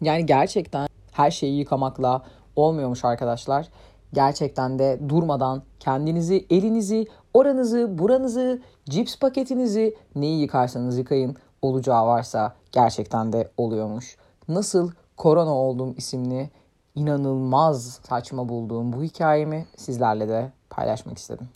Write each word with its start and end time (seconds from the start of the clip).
Yani 0.00 0.26
gerçekten 0.26 0.88
her 1.12 1.30
şeyi 1.30 1.58
yıkamakla 1.58 2.22
olmuyormuş 2.56 3.04
arkadaşlar. 3.04 3.68
Gerçekten 4.12 4.78
de 4.78 5.00
durmadan 5.08 5.62
kendinizi, 5.80 6.46
elinizi, 6.50 7.06
oranızı, 7.34 7.98
buranızı, 7.98 8.62
cips 8.88 9.18
paketinizi 9.18 9.96
neyi 10.14 10.40
yıkarsanız 10.40 10.98
yıkayın 10.98 11.36
olacağı 11.62 12.06
varsa 12.06 12.54
gerçekten 12.72 13.32
de 13.32 13.50
oluyormuş. 13.56 14.16
Nasıl 14.48 14.90
Korona 15.16 15.54
Oldum 15.54 15.94
isimli 15.96 16.50
inanılmaz 16.94 18.00
saçma 18.08 18.48
bulduğum 18.48 18.92
bu 18.92 19.02
hikayemi 19.02 19.66
sizlerle 19.76 20.28
de 20.28 20.52
paylaşmak 20.70 21.18
istedim. 21.18 21.48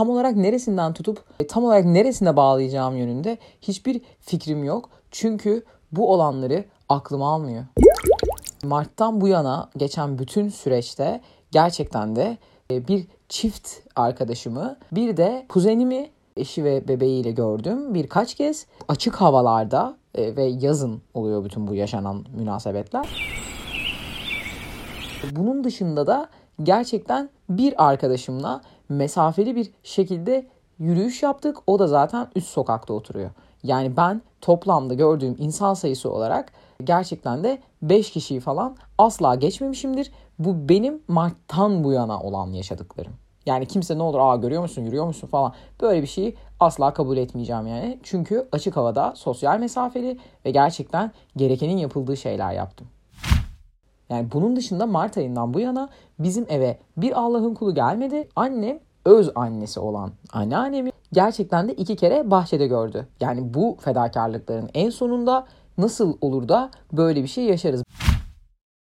Tam 0.00 0.10
olarak 0.10 0.36
neresinden 0.36 0.92
tutup 0.92 1.24
e, 1.40 1.46
tam 1.46 1.64
olarak 1.64 1.84
neresine 1.84 2.36
bağlayacağım 2.36 2.96
yönünde 2.96 3.38
hiçbir 3.62 4.00
fikrim 4.20 4.64
yok. 4.64 4.90
Çünkü 5.10 5.64
bu 5.92 6.12
olanları 6.12 6.64
aklım 6.88 7.22
almıyor. 7.22 7.64
Mart'tan 8.64 9.20
bu 9.20 9.28
yana 9.28 9.70
geçen 9.76 10.18
bütün 10.18 10.48
süreçte 10.48 11.20
gerçekten 11.50 12.16
de 12.16 12.38
e, 12.70 12.88
bir 12.88 13.06
çift 13.28 13.68
arkadaşımı 13.96 14.76
bir 14.92 15.16
de 15.16 15.46
kuzenimi 15.48 16.10
eşi 16.36 16.64
ve 16.64 16.88
bebeğiyle 16.88 17.30
gördüm 17.30 17.94
birkaç 17.94 18.34
kez. 18.34 18.66
Açık 18.88 19.14
havalarda 19.14 19.96
e, 20.14 20.36
ve 20.36 20.44
yazın 20.44 21.02
oluyor 21.14 21.44
bütün 21.44 21.66
bu 21.66 21.74
yaşanan 21.74 22.24
münasebetler. 22.36 23.06
Bunun 25.32 25.64
dışında 25.64 26.06
da 26.06 26.28
gerçekten 26.62 27.30
bir 27.48 27.88
arkadaşımla 27.88 28.62
mesafeli 28.90 29.56
bir 29.56 29.70
şekilde 29.82 30.46
yürüyüş 30.78 31.22
yaptık. 31.22 31.56
O 31.66 31.78
da 31.78 31.86
zaten 31.86 32.28
üst 32.36 32.48
sokakta 32.48 32.92
oturuyor. 32.92 33.30
Yani 33.62 33.96
ben 33.96 34.22
toplamda 34.40 34.94
gördüğüm 34.94 35.36
insan 35.38 35.74
sayısı 35.74 36.12
olarak 36.12 36.52
gerçekten 36.84 37.44
de 37.44 37.58
5 37.82 38.10
kişiyi 38.10 38.40
falan 38.40 38.76
asla 38.98 39.34
geçmemişimdir. 39.34 40.12
Bu 40.38 40.68
benim 40.68 41.02
Mart'tan 41.08 41.84
bu 41.84 41.92
yana 41.92 42.20
olan 42.20 42.52
yaşadıklarım. 42.52 43.12
Yani 43.46 43.66
kimse 43.66 43.98
ne 43.98 44.02
olur 44.02 44.18
aa 44.22 44.36
görüyor 44.36 44.62
musun 44.62 44.82
yürüyor 44.82 45.06
musun 45.06 45.28
falan 45.28 45.52
böyle 45.80 46.02
bir 46.02 46.06
şeyi 46.06 46.36
asla 46.60 46.94
kabul 46.94 47.16
etmeyeceğim 47.16 47.66
yani. 47.66 47.98
Çünkü 48.02 48.48
açık 48.52 48.76
havada 48.76 49.12
sosyal 49.16 49.58
mesafeli 49.58 50.18
ve 50.44 50.50
gerçekten 50.50 51.12
gerekenin 51.36 51.76
yapıldığı 51.76 52.16
şeyler 52.16 52.52
yaptım. 52.52 52.86
Yani 54.10 54.32
bunun 54.32 54.56
dışında 54.56 54.86
Mart 54.86 55.16
ayından 55.16 55.54
bu 55.54 55.60
yana 55.60 55.88
bizim 56.18 56.46
eve 56.48 56.78
bir 56.96 57.20
Allah'ın 57.20 57.54
kulu 57.54 57.74
gelmedi. 57.74 58.28
Annem 58.36 58.78
öz 59.04 59.30
annesi 59.34 59.80
olan 59.80 60.10
anneannemi 60.32 60.90
gerçekten 61.12 61.68
de 61.68 61.72
iki 61.72 61.96
kere 61.96 62.30
bahçede 62.30 62.66
gördü. 62.66 63.06
Yani 63.20 63.54
bu 63.54 63.76
fedakarlıkların 63.80 64.70
en 64.74 64.90
sonunda 64.90 65.46
nasıl 65.78 66.16
olur 66.20 66.48
da 66.48 66.70
böyle 66.92 67.22
bir 67.22 67.28
şey 67.28 67.44
yaşarız? 67.44 67.82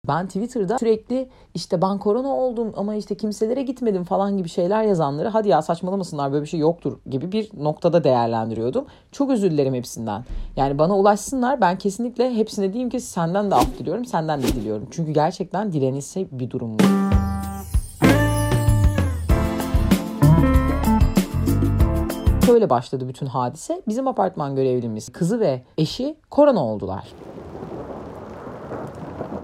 Ben 0.08 0.28
Twitter'da 0.28 0.78
sürekli 0.78 1.30
işte 1.54 1.82
ben 1.82 1.98
korona 1.98 2.28
oldum 2.28 2.74
ama 2.78 2.96
işte 2.96 3.16
kimselere 3.16 3.62
gitmedim 3.62 4.04
falan 4.04 4.38
gibi 4.38 4.50
şeyler 4.50 4.84
yazanları 4.84 5.28
hadi 5.28 5.50
ya 5.50 5.62
saçmalamasınlar 5.62 6.32
böyle 6.32 6.44
bir 6.44 6.50
şey 6.50 6.60
yoktur 6.60 6.98
gibi 7.10 7.32
bir 7.32 7.50
noktada 7.58 8.04
değerlendiriyordum. 8.04 8.86
Çok 9.12 9.30
özür 9.30 9.52
dilerim 9.52 9.74
hepsinden. 9.74 10.24
Yani 10.56 10.78
bana 10.78 10.98
ulaşsınlar 10.98 11.62
ben 11.62 11.78
kesinlikle 11.78 12.36
hepsine 12.36 12.74
diyeyim 12.74 12.90
ki 12.90 13.00
senden 13.00 13.52
de 13.52 13.56
af 13.56 13.80
diliyorum 13.80 14.06
senden 14.06 14.44
de 14.44 14.48
diliyorum. 14.48 14.88
Çünkü 14.92 15.12
gerçekten 15.12 15.74
direnilse 15.74 16.28
bir 16.32 16.50
durum 16.50 16.80
bu. 16.80 16.84
Şöyle 22.46 22.70
başladı 22.70 23.08
bütün 23.08 23.26
hadise. 23.26 23.82
Bizim 23.88 24.08
apartman 24.08 24.56
görevlimiz 24.56 25.10
kızı 25.10 25.40
ve 25.40 25.62
eşi 25.78 26.16
korona 26.30 26.66
oldular. 26.66 27.04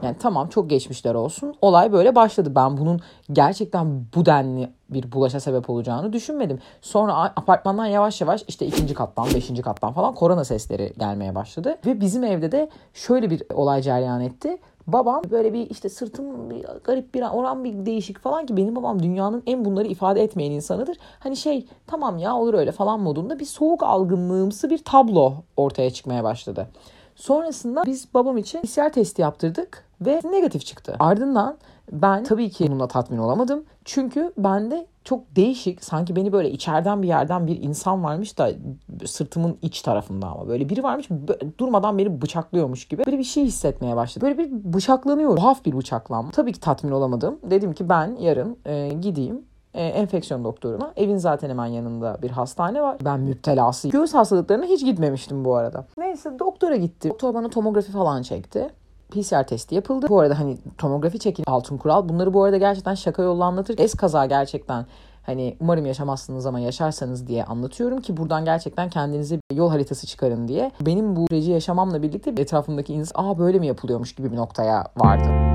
Yani 0.07 0.17
tamam 0.19 0.49
çok 0.49 0.69
geçmişler 0.69 1.15
olsun. 1.15 1.55
Olay 1.61 1.91
böyle 1.91 2.15
başladı. 2.15 2.51
Ben 2.55 2.77
bunun 2.77 2.99
gerçekten 3.31 4.05
bu 4.15 4.25
denli 4.25 4.69
bir 4.89 5.11
bulaşa 5.11 5.39
sebep 5.39 5.69
olacağını 5.69 6.13
düşünmedim. 6.13 6.59
Sonra 6.81 7.13
apartmandan 7.13 7.85
yavaş 7.85 8.21
yavaş 8.21 8.43
işte 8.47 8.65
ikinci 8.65 8.93
kattan, 8.93 9.27
beşinci 9.35 9.61
kattan 9.61 9.93
falan 9.93 10.15
korona 10.15 10.43
sesleri 10.43 10.93
gelmeye 10.99 11.35
başladı. 11.35 11.77
Ve 11.85 12.01
bizim 12.01 12.23
evde 12.23 12.51
de 12.51 12.69
şöyle 12.93 13.29
bir 13.29 13.43
olay 13.53 13.81
cereyan 13.81 14.21
etti. 14.21 14.57
Babam 14.87 15.21
böyle 15.31 15.53
bir 15.53 15.69
işte 15.69 15.89
sırtım 15.89 16.49
bir 16.49 16.65
garip 16.83 17.13
bir 17.13 17.21
oran 17.21 17.63
bir 17.63 17.85
değişik 17.85 18.19
falan 18.19 18.45
ki 18.45 18.57
benim 18.57 18.75
babam 18.75 19.03
dünyanın 19.03 19.43
en 19.45 19.65
bunları 19.65 19.87
ifade 19.87 20.23
etmeyen 20.23 20.51
insanıdır. 20.51 20.97
Hani 21.19 21.37
şey 21.37 21.67
tamam 21.87 22.17
ya 22.17 22.35
olur 22.35 22.53
öyle 22.53 22.71
falan 22.71 22.99
modunda 22.99 23.39
bir 23.39 23.45
soğuk 23.45 23.83
algınlığımsı 23.83 24.69
bir 24.69 24.77
tablo 24.77 25.33
ortaya 25.57 25.89
çıkmaya 25.89 26.23
başladı. 26.23 26.67
Sonrasında 27.17 27.83
biz 27.85 28.13
babam 28.13 28.37
için 28.37 28.61
PCR 28.61 28.89
testi 28.93 29.21
yaptırdık 29.21 29.83
ve 30.01 30.21
negatif 30.31 30.65
çıktı. 30.65 30.95
Ardından 30.99 31.57
ben 31.91 32.23
tabii 32.23 32.49
ki 32.49 32.67
bununla 32.67 32.87
tatmin 32.87 33.17
olamadım. 33.17 33.63
Çünkü 33.85 34.33
bende 34.37 34.87
çok 35.03 35.35
değişik 35.35 35.83
sanki 35.83 36.15
beni 36.15 36.33
böyle 36.33 36.51
içeriden 36.51 37.03
bir 37.03 37.07
yerden 37.07 37.47
bir 37.47 37.63
insan 37.63 38.03
varmış 38.03 38.37
da 38.37 38.51
sırtımın 39.05 39.57
iç 39.61 39.81
tarafında 39.81 40.27
ama 40.27 40.47
böyle 40.47 40.69
biri 40.69 40.83
varmış 40.83 41.09
durmadan 41.57 41.97
beni 41.97 42.21
bıçaklıyormuş 42.21 42.85
gibi 42.85 43.05
böyle 43.05 43.17
bir 43.17 43.23
şey 43.23 43.45
hissetmeye 43.45 43.95
başladım. 43.95 44.27
Böyle 44.27 44.37
bir 44.37 44.73
bıçaklanıyor. 44.73 45.35
Tuhaf 45.35 45.65
bir 45.65 45.77
bıçaklanma. 45.77 46.31
Tabii 46.31 46.53
ki 46.53 46.59
tatmin 46.59 46.91
olamadım. 46.91 47.39
Dedim 47.43 47.73
ki 47.73 47.89
ben 47.89 48.15
yarın 48.19 48.57
e, 48.65 48.89
gideyim 48.89 49.41
e, 49.73 49.85
enfeksiyon 49.85 50.43
doktoruna. 50.43 50.93
Evin 50.95 51.17
zaten 51.17 51.49
hemen 51.49 51.65
yanında 51.65 52.17
bir 52.21 52.29
hastane 52.29 52.81
var. 52.81 52.97
Ben 53.05 53.19
müptelası. 53.19 53.89
Göğüs 53.89 54.13
hastalıklarına 54.13 54.65
hiç 54.65 54.85
gitmemiştim 54.85 55.45
bu 55.45 55.55
arada. 55.55 55.85
Neyse 55.97 56.39
doktora 56.39 56.75
gitti. 56.75 57.09
Doktor 57.09 57.33
bana 57.33 57.49
tomografi 57.49 57.91
falan 57.91 58.21
çekti. 58.21 58.69
PCR 59.09 59.47
testi 59.47 59.75
yapıldı. 59.75 60.05
Bu 60.09 60.19
arada 60.19 60.39
hani 60.39 60.57
tomografi 60.77 61.19
çekin 61.19 61.43
altın 61.47 61.77
kural. 61.77 62.09
Bunları 62.09 62.33
bu 62.33 62.43
arada 62.43 62.57
gerçekten 62.57 62.95
şaka 62.95 63.23
yolla 63.23 63.45
anlatır. 63.45 63.79
Es 63.79 63.93
kaza 63.93 64.25
gerçekten 64.25 64.85
hani 65.23 65.57
umarım 65.59 65.85
yaşamazsınız 65.85 66.45
ama 66.45 66.59
yaşarsanız 66.59 67.27
diye 67.27 67.43
anlatıyorum 67.43 68.01
ki 68.01 68.17
buradan 68.17 68.45
gerçekten 68.45 68.89
kendinize 68.89 69.39
bir 69.51 69.55
yol 69.55 69.69
haritası 69.69 70.07
çıkarın 70.07 70.47
diye. 70.47 70.71
Benim 70.81 71.15
bu 71.15 71.25
süreci 71.29 71.51
yaşamamla 71.51 72.01
birlikte 72.01 72.29
etrafımdaki 72.29 72.93
insan 72.93 73.23
aa 73.23 73.37
böyle 73.39 73.59
mi 73.59 73.67
yapılıyormuş 73.67 74.15
gibi 74.15 74.31
bir 74.31 74.37
noktaya 74.37 74.85
vardı. 74.97 75.46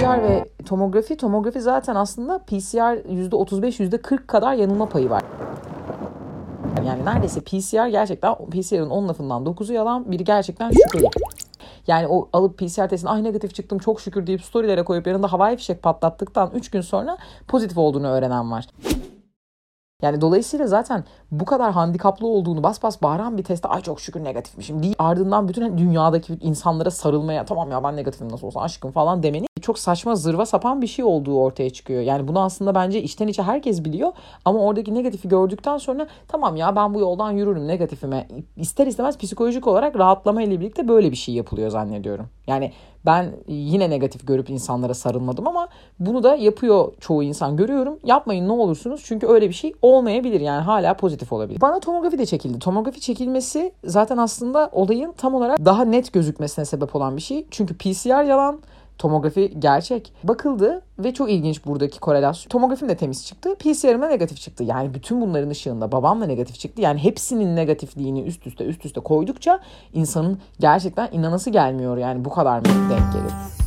PCR 0.00 0.22
ve 0.22 0.44
tomografi, 0.66 1.16
tomografi 1.16 1.60
zaten 1.60 1.94
aslında 1.94 2.38
PCR 2.38 3.04
%35 3.04 3.82
%40 3.82 4.26
kadar 4.26 4.54
yanılma 4.54 4.86
payı 4.88 5.10
var. 5.10 5.22
Yani 6.86 7.04
neredeyse 7.04 7.40
PCR 7.40 7.86
gerçekten 7.86 8.34
PCR'ın 8.34 8.90
10 8.90 9.08
lafından 9.08 9.42
9'u 9.42 9.72
yalan 9.72 10.10
biri 10.10 10.24
gerçekten 10.24 10.70
şüpheli. 10.70 11.08
Yani 11.86 12.06
o 12.08 12.28
alıp 12.32 12.58
PCR 12.58 12.88
testine 12.88 13.10
ay 13.10 13.24
negatif 13.24 13.54
çıktım 13.54 13.78
çok 13.78 14.00
şükür 14.00 14.26
deyip 14.26 14.42
storylere 14.42 14.84
koyup 14.84 15.06
yanında 15.06 15.32
havai 15.32 15.56
fişek 15.56 15.82
patlattıktan 15.82 16.50
3 16.54 16.70
gün 16.70 16.80
sonra 16.80 17.18
pozitif 17.48 17.78
olduğunu 17.78 18.08
öğrenen 18.08 18.50
var. 18.50 18.66
Yani 20.02 20.20
dolayısıyla 20.20 20.66
zaten 20.66 21.04
bu 21.30 21.44
kadar 21.44 21.72
handikaplı 21.72 22.26
olduğunu 22.26 22.62
bas 22.62 22.82
bas 22.82 23.02
bağıran 23.02 23.38
bir 23.38 23.44
testte 23.44 23.68
ay 23.68 23.80
çok 23.80 24.00
şükür 24.00 24.24
negatifmişim 24.24 24.82
değil. 24.82 24.94
Ardından 24.98 25.48
bütün 25.48 25.78
dünyadaki 25.78 26.38
insanlara 26.40 26.90
sarılmaya 26.90 27.44
tamam 27.44 27.70
ya 27.70 27.84
ben 27.84 27.96
negatifim 27.96 28.32
nasıl 28.32 28.46
olsa 28.46 28.60
aşkım 28.60 28.92
falan 28.92 29.22
demeni 29.22 29.46
çok 29.60 29.78
saçma 29.78 30.16
zırva 30.16 30.46
sapan 30.46 30.82
bir 30.82 30.86
şey 30.86 31.04
olduğu 31.04 31.38
ortaya 31.38 31.70
çıkıyor. 31.70 32.02
Yani 32.02 32.28
bunu 32.28 32.40
aslında 32.40 32.74
bence 32.74 33.02
içten 33.02 33.28
içe 33.28 33.42
herkes 33.42 33.84
biliyor 33.84 34.12
ama 34.44 34.60
oradaki 34.60 34.94
negatifi 34.94 35.28
gördükten 35.28 35.78
sonra 35.78 36.06
tamam 36.28 36.56
ya 36.56 36.76
ben 36.76 36.94
bu 36.94 37.00
yoldan 37.00 37.30
yürürüm 37.30 37.68
negatifime. 37.68 38.28
ister 38.56 38.86
istemez 38.86 39.18
psikolojik 39.18 39.66
olarak 39.66 39.98
rahatlama 39.98 40.42
ile 40.42 40.60
birlikte 40.60 40.88
böyle 40.88 41.10
bir 41.10 41.16
şey 41.16 41.34
yapılıyor 41.34 41.70
zannediyorum. 41.70 42.26
Yani 42.46 42.72
ben 43.06 43.32
yine 43.48 43.90
negatif 43.90 44.26
görüp 44.26 44.50
insanlara 44.50 44.94
sarılmadım 44.94 45.48
ama 45.48 45.68
bunu 45.98 46.22
da 46.22 46.36
yapıyor 46.36 46.92
çoğu 47.00 47.22
insan 47.22 47.56
görüyorum. 47.56 47.98
Yapmayın 48.04 48.48
ne 48.48 48.52
olursunuz 48.52 49.02
çünkü 49.04 49.26
öyle 49.26 49.48
bir 49.48 49.54
şey 49.54 49.72
olmayabilir 49.82 50.40
yani 50.40 50.60
hala 50.62 50.94
pozitif 50.94 51.32
olabilir. 51.32 51.60
Bana 51.60 51.80
tomografi 51.80 52.18
de 52.18 52.26
çekildi. 52.26 52.58
Tomografi 52.58 53.00
çekilmesi 53.00 53.72
zaten 53.84 54.16
aslında 54.16 54.70
olayın 54.72 55.12
tam 55.12 55.34
olarak 55.34 55.64
daha 55.64 55.84
net 55.84 56.12
gözükmesine 56.12 56.64
sebep 56.64 56.96
olan 56.96 57.16
bir 57.16 57.22
şey. 57.22 57.46
Çünkü 57.50 57.78
PCR 57.78 58.24
yalan, 58.24 58.60
Tomografi 59.00 59.60
gerçek. 59.60 60.12
Bakıldı 60.24 60.82
ve 60.98 61.14
çok 61.14 61.30
ilginç 61.30 61.66
buradaki 61.66 62.00
korelasyon. 62.00 62.48
Tomografim 62.48 62.88
de 62.88 62.96
temiz 62.96 63.26
çıktı. 63.26 63.54
PCR'ım 63.54 64.02
da 64.02 64.08
negatif 64.08 64.40
çıktı. 64.40 64.64
Yani 64.64 64.94
bütün 64.94 65.20
bunların 65.20 65.50
ışığında 65.50 65.92
babam 65.92 66.20
da 66.20 66.26
negatif 66.26 66.58
çıktı. 66.58 66.82
Yani 66.82 67.04
hepsinin 67.04 67.56
negatifliğini 67.56 68.22
üst 68.22 68.46
üste 68.46 68.64
üst 68.64 68.84
üste 68.84 69.00
koydukça 69.00 69.60
insanın 69.92 70.38
gerçekten 70.58 71.08
inanası 71.12 71.50
gelmiyor. 71.50 71.96
Yani 71.96 72.24
bu 72.24 72.30
kadar 72.30 72.58
mı 72.58 72.64
denk 72.64 73.12
gelir? 73.12 73.59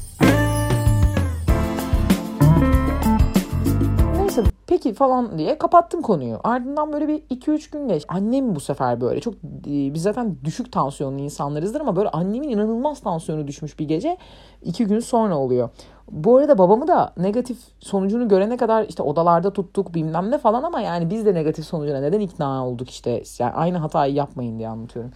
Peki 4.83 4.95
falan 4.95 5.37
diye 5.37 5.57
kapattım 5.57 6.01
konuyu. 6.01 6.39
Ardından 6.43 6.93
böyle 6.93 7.07
bir 7.07 7.19
2-3 7.19 7.71
gün 7.71 7.87
geç. 7.87 8.05
Annem 8.07 8.55
bu 8.55 8.59
sefer 8.59 9.01
böyle 9.01 9.19
çok 9.19 9.33
e, 9.35 9.93
biz 9.93 10.01
zaten 10.01 10.35
düşük 10.43 10.71
tansiyonlu 10.71 11.19
insanlarızdır 11.19 11.81
ama 11.81 11.95
böyle 11.95 12.09
annemin 12.09 12.49
inanılmaz 12.49 12.99
tansiyonu 12.99 13.47
düşmüş 13.47 13.79
bir 13.79 13.87
gece. 13.87 14.17
2 14.61 14.85
gün 14.85 14.99
sonra 14.99 15.37
oluyor. 15.37 15.69
Bu 16.11 16.37
arada 16.37 16.57
babamı 16.57 16.87
da 16.87 17.13
negatif 17.17 17.57
sonucunu 17.79 18.27
görene 18.27 18.57
kadar 18.57 18.85
işte 18.89 19.03
odalarda 19.03 19.53
tuttuk 19.53 19.93
bilmem 19.93 20.31
ne 20.31 20.37
falan 20.37 20.63
ama 20.63 20.81
yani 20.81 21.09
biz 21.09 21.25
de 21.25 21.33
negatif 21.33 21.65
sonucuna 21.65 21.99
neden 21.99 22.19
ikna 22.19 22.67
olduk 22.67 22.89
işte. 22.89 23.23
Yani 23.39 23.53
aynı 23.53 23.77
hatayı 23.77 24.13
yapmayın 24.13 24.57
diye 24.57 24.69
anlatıyorum. 24.69 25.11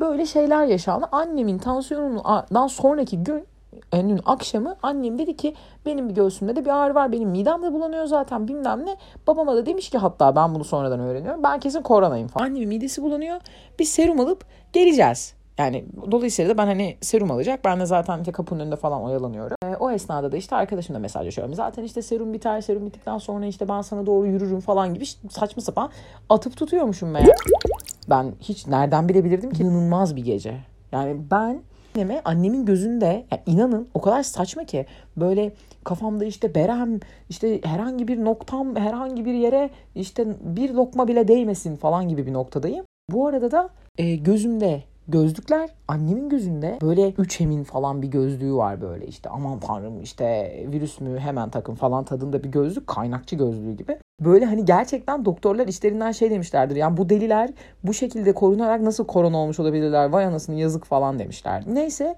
Böyle 0.00 0.26
şeyler 0.26 0.64
yaşandı. 0.64 1.06
Annemin 1.12 1.58
tansiyonundan 1.58 2.66
sonraki 2.66 3.24
gün 3.24 3.46
günün 3.92 4.20
akşamı 4.26 4.76
annem 4.82 5.18
dedi 5.18 5.36
ki 5.36 5.54
benim 5.86 6.08
bir 6.08 6.14
göğsümde 6.14 6.56
de 6.56 6.64
bir 6.64 6.70
ağrı 6.70 6.94
var. 6.94 7.12
Benim 7.12 7.28
midem 7.28 7.62
de 7.62 7.72
bulanıyor 7.72 8.04
zaten 8.04 8.48
bilmem 8.48 8.86
ne. 8.86 8.96
Babama 9.26 9.56
da 9.56 9.66
demiş 9.66 9.90
ki 9.90 9.98
hatta 9.98 10.36
ben 10.36 10.54
bunu 10.54 10.64
sonradan 10.64 11.00
öğreniyorum. 11.00 11.42
Ben 11.42 11.60
kesin 11.60 11.82
koronayım 11.82 12.28
falan. 12.28 12.44
Annemin 12.44 12.68
midesi 12.68 13.02
bulanıyor. 13.02 13.40
Biz 13.78 13.88
serum 13.88 14.20
alıp 14.20 14.44
geleceğiz. 14.72 15.34
Yani 15.58 15.84
dolayısıyla 16.10 16.54
da 16.54 16.58
ben 16.58 16.66
hani 16.66 16.96
serum 17.00 17.30
alacak. 17.30 17.64
Ben 17.64 17.80
de 17.80 17.86
zaten 17.86 18.18
işte 18.18 18.32
kapının 18.32 18.60
önünde 18.60 18.76
falan 18.76 19.02
oyalanıyorum. 19.02 19.56
E, 19.64 19.76
o 19.76 19.90
esnada 19.90 20.32
da 20.32 20.36
işte 20.36 20.56
arkadaşımla 20.56 20.98
mesajlaşıyorum. 20.98 21.54
Zaten 21.54 21.82
işte 21.82 22.02
serum 22.02 22.32
biter. 22.32 22.60
Serum 22.60 22.86
bittikten 22.86 23.18
sonra 23.18 23.46
işte 23.46 23.68
ben 23.68 23.82
sana 23.82 24.06
doğru 24.06 24.26
yürürüm 24.26 24.60
falan 24.60 24.94
gibi 24.94 25.04
saçma 25.30 25.62
sapan 25.62 25.90
atıp 26.28 26.56
tutuyormuşum 26.56 27.10
meğer. 27.10 27.36
Ben 28.10 28.32
hiç 28.40 28.66
nereden 28.66 29.08
bilebilirdim 29.08 29.50
ki 29.50 29.62
inanılmaz 29.62 30.16
bir 30.16 30.24
gece. 30.24 30.56
Yani 30.92 31.16
ben 31.30 31.62
anneme 31.94 32.22
annemin 32.24 32.66
gözünde 32.66 33.24
yani 33.30 33.42
inanın 33.46 33.88
o 33.94 34.00
kadar 34.00 34.22
saçma 34.22 34.64
ki 34.64 34.86
böyle 35.16 35.52
kafamda 35.84 36.24
işte 36.24 36.54
berem 36.54 37.00
işte 37.28 37.60
herhangi 37.64 38.08
bir 38.08 38.24
noktam 38.24 38.76
herhangi 38.76 39.24
bir 39.24 39.34
yere 39.34 39.70
işte 39.94 40.26
bir 40.40 40.70
lokma 40.70 41.08
bile 41.08 41.28
değmesin 41.28 41.76
falan 41.76 42.08
gibi 42.08 42.26
bir 42.26 42.32
noktadayım. 42.32 42.84
Bu 43.10 43.26
arada 43.26 43.50
da 43.50 43.70
e, 43.98 44.16
gözümde 44.16 44.82
gözlükler 45.08 45.70
annemin 45.88 46.28
gözünde 46.28 46.78
böyle 46.82 47.10
3 47.10 47.40
emin 47.40 47.64
falan 47.64 48.02
bir 48.02 48.08
gözlüğü 48.08 48.54
var 48.54 48.80
böyle 48.80 49.06
işte 49.06 49.28
aman 49.30 49.60
tanrım 49.60 50.02
işte 50.02 50.56
virüs 50.72 51.00
mü 51.00 51.18
hemen 51.18 51.50
takın 51.50 51.74
falan 51.74 52.04
tadında 52.04 52.44
bir 52.44 52.48
gözlük 52.48 52.86
kaynakçı 52.86 53.36
gözlüğü 53.36 53.76
gibi. 53.76 53.98
Böyle 54.24 54.44
hani 54.44 54.64
gerçekten 54.64 55.24
doktorlar 55.24 55.68
işlerinden 55.68 56.12
şey 56.12 56.30
demişlerdir. 56.30 56.76
Yani 56.76 56.96
bu 56.96 57.08
deliler 57.08 57.50
bu 57.84 57.94
şekilde 57.94 58.34
korunarak 58.34 58.80
nasıl 58.80 59.06
korona 59.06 59.36
olmuş 59.36 59.60
olabilirler 59.60 60.08
vay 60.08 60.24
anasını 60.24 60.56
yazık 60.56 60.84
falan 60.84 61.18
demişler. 61.18 61.64
Neyse 61.66 62.16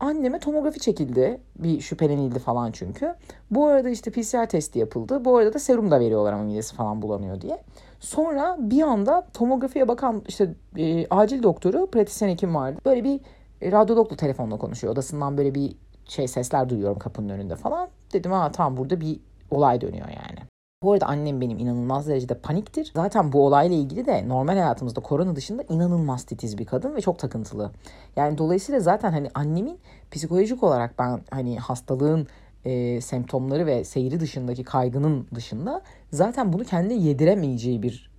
anneme 0.00 0.38
tomografi 0.38 0.80
çekildi. 0.80 1.40
Bir 1.58 1.80
şüphelenildi 1.80 2.38
falan 2.38 2.72
çünkü. 2.72 3.14
Bu 3.50 3.66
arada 3.66 3.88
işte 3.88 4.10
PCR 4.10 4.48
testi 4.48 4.78
yapıldı. 4.78 5.24
Bu 5.24 5.36
arada 5.36 5.54
da 5.54 5.58
serum 5.58 5.90
da 5.90 6.00
veriyorlar 6.00 6.32
ama 6.32 6.42
midesi 6.42 6.74
falan 6.74 7.02
bulanıyor 7.02 7.40
diye. 7.40 7.62
Sonra 8.00 8.56
bir 8.60 8.82
anda 8.82 9.26
tomografiye 9.34 9.88
bakan 9.88 10.22
işte 10.28 10.54
e, 10.76 11.06
acil 11.06 11.42
doktoru 11.42 11.86
pratisyen 11.86 12.28
hekim 12.28 12.54
vardı. 12.54 12.80
Böyle 12.84 13.04
bir 13.04 13.20
e, 13.62 13.72
radyologla 13.72 14.16
telefonla 14.16 14.58
konuşuyor. 14.58 14.92
Odasından 14.92 15.38
böyle 15.38 15.54
bir 15.54 15.76
şey 16.08 16.28
sesler 16.28 16.68
duyuyorum 16.68 16.98
kapının 16.98 17.28
önünde 17.28 17.56
falan. 17.56 17.88
Dedim 18.12 18.32
ha 18.32 18.52
tam 18.52 18.76
burada 18.76 19.00
bir 19.00 19.20
olay 19.50 19.80
dönüyor 19.80 20.08
yani. 20.08 20.51
Bu 20.82 20.92
arada 20.92 21.06
annem 21.06 21.40
benim 21.40 21.58
inanılmaz 21.58 22.08
derecede 22.08 22.34
paniktir. 22.34 22.92
Zaten 22.94 23.32
bu 23.32 23.46
olayla 23.46 23.76
ilgili 23.76 24.06
de 24.06 24.28
normal 24.28 24.52
hayatımızda 24.52 25.00
korona 25.00 25.36
dışında 25.36 25.62
inanılmaz 25.68 26.24
titiz 26.24 26.58
bir 26.58 26.66
kadın 26.66 26.96
ve 26.96 27.00
çok 27.00 27.18
takıntılı. 27.18 27.70
Yani 28.16 28.38
dolayısıyla 28.38 28.80
zaten 28.80 29.12
hani 29.12 29.28
annemin 29.34 29.78
psikolojik 30.10 30.62
olarak 30.62 30.98
ben 30.98 31.20
hani 31.30 31.58
hastalığın 31.58 32.26
e, 32.64 33.00
semptomları 33.00 33.66
ve 33.66 33.84
seyri 33.84 34.20
dışındaki 34.20 34.64
kaygının 34.64 35.26
dışında 35.34 35.82
zaten 36.12 36.52
bunu 36.52 36.64
kendine 36.64 36.94
yediremeyeceği 36.94 37.82
bir 37.82 38.10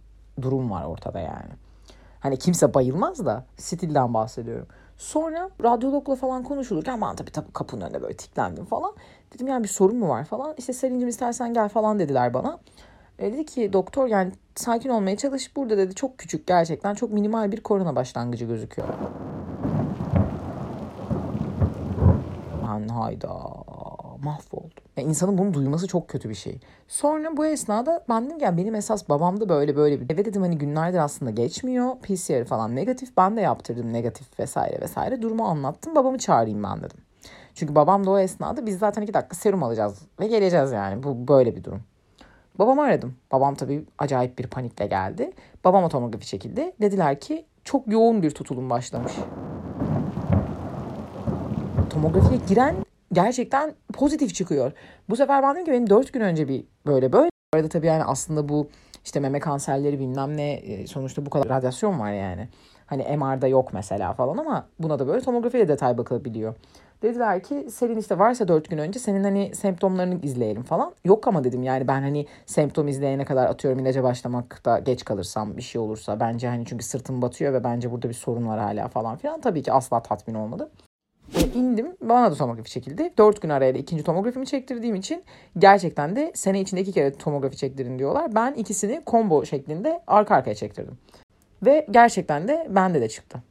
durum 0.42 0.72
var 0.72 0.86
ortada 0.86 1.20
yani. 1.20 1.52
Hani 2.20 2.38
kimse 2.38 2.74
bayılmaz 2.74 3.26
da 3.26 3.46
stilden 3.58 4.14
bahsediyorum. 4.14 4.68
Sonra 5.04 5.50
radyologla 5.64 6.16
falan 6.16 6.44
konuşulurken 6.44 7.02
ben 7.02 7.16
tabii, 7.16 7.32
tabii 7.32 7.52
kapının 7.54 7.86
önünde 7.86 8.02
böyle 8.02 8.18
tiklendim 8.18 8.66
falan. 8.66 8.94
Dedim 9.34 9.48
yani 9.48 9.64
bir 9.64 9.70
sorun 9.70 9.98
mu 9.98 10.10
var 10.10 10.26
falan. 10.26 10.54
İşte 10.58 10.74
Selin'cim 10.74 11.10
istersen 11.10 11.54
gel 11.54 11.70
falan 11.70 12.00
dediler 12.00 12.34
bana. 12.34 12.60
E, 13.20 13.34
dedi 13.34 13.46
ki 13.46 13.74
doktor 13.74 14.08
yani 14.08 14.32
sakin 14.56 14.90
olmaya 14.90 15.18
çalış. 15.18 15.56
Burada 15.56 15.78
dedi 15.78 15.96
çok 15.96 16.18
küçük 16.18 16.48
gerçekten 16.48 16.94
çok 16.94 17.12
minimal 17.12 17.52
bir 17.52 17.62
korona 17.62 17.96
başlangıcı 17.96 18.46
gözüküyor. 18.46 18.88
Ben 22.68 22.88
hayda 22.88 23.34
mahvoldum. 24.24 24.83
Yani 24.98 25.10
insanın 25.10 25.38
bunu 25.38 25.54
duyması 25.54 25.88
çok 25.88 26.08
kötü 26.08 26.30
bir 26.30 26.36
şey. 26.36 26.60
Sonra 26.88 27.38
bu 27.38 27.46
esnada 27.46 28.04
ben 28.10 28.26
dedim 28.26 28.38
yani 28.42 28.58
benim 28.58 28.76
esas 28.76 29.10
babam 29.10 29.40
da 29.40 29.50
böyle 29.50 29.76
böyle 29.76 30.02
bir. 30.02 30.06
Evet 30.14 30.26
dedim 30.26 30.42
hani 30.42 30.58
günlerdir 30.58 30.98
aslında 30.98 31.32
geçmiyor. 31.32 31.96
PCR 31.98 32.46
falan 32.46 32.76
negatif. 32.76 33.18
Ben 33.18 33.38
de 33.38 33.42
yaptırdım 33.42 33.94
negatif 33.94 34.40
vesaire 34.40 34.82
vesaire. 34.82 35.22
Durumu 35.22 35.46
anlattım. 35.46 35.96
Babamı 35.96 36.18
çağırayım 36.18 36.64
ben 36.64 36.78
dedim. 36.78 36.98
Çünkü 37.56 37.76
babam 37.76 38.06
da 38.06 38.12
o 38.12 38.20
esnada 38.20 38.66
biz 38.66 38.80
zaten 38.80 39.02
iki 39.02 39.14
dakika 39.14 39.36
serum 39.36 39.64
alacağız 39.64 40.02
ve 40.20 40.28
geleceğiz 40.28 40.72
yani. 40.72 41.04
Bu 41.04 41.28
böyle 41.28 41.56
bir 41.56 41.64
durum. 41.64 41.82
Babamı 42.60 42.82
aradım. 42.82 43.16
Babam 43.32 43.56
tabii 43.56 43.86
acayip 43.98 44.40
bir 44.40 44.48
panikle 44.48 44.88
geldi. 44.88 45.32
Babam 45.64 45.90
tomografi 45.90 46.28
çekildi. 46.28 46.72
Dediler 46.82 47.20
ki 47.20 47.46
çok 47.64 47.88
yoğun 47.88 48.24
bir 48.24 48.32
tutulum 48.32 48.70
başlamış. 48.70 49.14
Tomografiye 51.90 52.40
giren 52.48 52.76
gerçekten 53.14 53.74
pozitif 53.94 54.36
çıkıyor. 54.36 54.72
Bu 55.10 55.16
sefer 55.16 55.44
ben 55.44 55.56
dedim 55.56 55.66
ki 55.66 55.72
benim 55.72 55.90
4 55.90 56.14
gün 56.14 56.22
önce 56.22 56.48
bir 56.48 56.66
böyle 56.86 57.14
böyle. 57.14 57.30
Bu 57.54 57.58
arada 57.58 57.70
tabii 57.70 57.88
yani 57.88 58.04
aslında 58.04 58.50
bu 58.50 58.68
işte 59.06 59.20
meme 59.20 59.40
kanserleri 59.40 60.00
bilmem 60.00 60.38
ne 60.38 60.52
e, 60.54 60.88
sonuçta 60.88 61.26
bu 61.26 61.30
kadar 61.30 61.50
radyasyon 61.50 62.00
var 62.00 62.12
yani. 62.12 62.50
Hani 62.86 63.18
MR'da 63.18 63.48
yok 63.48 63.74
mesela 63.74 64.14
falan 64.14 64.38
ama 64.38 64.68
buna 64.80 65.00
da 65.00 65.08
böyle 65.08 65.22
tomografiyle 65.22 65.68
detay 65.68 65.98
bakılabiliyor. 65.98 66.56
Dediler 67.02 67.44
ki 67.44 67.68
senin 67.72 67.98
işte 67.98 68.20
varsa 68.20 68.48
4 68.48 68.70
gün 68.70 68.78
önce 68.78 69.00
senin 69.00 69.24
hani 69.24 69.56
semptomlarını 69.56 70.20
izleyelim 70.22 70.64
falan. 70.64 70.94
Yok 71.06 71.28
ama 71.28 71.44
dedim 71.44 71.64
yani 71.64 71.88
ben 71.88 72.02
hani 72.02 72.28
semptom 72.46 72.88
izleyene 72.88 73.26
kadar 73.26 73.46
atıyorum 73.46 73.80
ilaca 73.80 74.04
başlamakta 74.04 74.80
geç 74.80 75.06
kalırsam 75.06 75.58
bir 75.58 75.62
şey 75.62 75.82
olursa 75.82 76.20
bence 76.20 76.48
hani 76.48 76.66
çünkü 76.66 76.86
sırtım 76.86 77.22
batıyor 77.22 77.54
ve 77.54 77.64
bence 77.64 77.92
burada 77.92 78.10
bir 78.10 78.14
sorun 78.14 78.48
var 78.48 78.60
hala 78.60 78.88
falan 78.88 79.18
filan. 79.18 79.42
Tabii 79.42 79.64
ki 79.64 79.72
asla 79.72 80.04
tatmin 80.04 80.36
olmadı. 80.36 80.70
E, 81.36 81.42
indim 81.60 81.96
bana 82.02 82.32
da 82.32 82.36
tomografi 82.36 82.70
çekildi. 82.70 83.14
4 83.18 83.42
gün 83.42 83.50
arayla 83.50 83.80
ikinci 83.80 84.04
tomografimi 84.04 84.46
çektirdiğim 84.46 84.96
için 84.96 85.24
gerçekten 85.58 86.16
de 86.16 86.32
sene 86.36 86.62
içinde 86.62 86.82
iki 86.82 86.92
kere 86.92 87.14
tomografi 87.14 87.58
çektirin 87.58 88.00
diyorlar. 88.00 88.36
Ben 88.36 88.54
ikisini 88.54 89.02
combo 89.08 89.46
şeklinde 89.46 90.02
arka 90.08 90.36
arkaya 90.36 90.56
çektirdim. 90.56 90.98
Ve 91.66 91.88
gerçekten 91.92 92.48
de 92.48 92.68
bende 92.70 93.02
de 93.02 93.10
çıktı. 93.10 93.44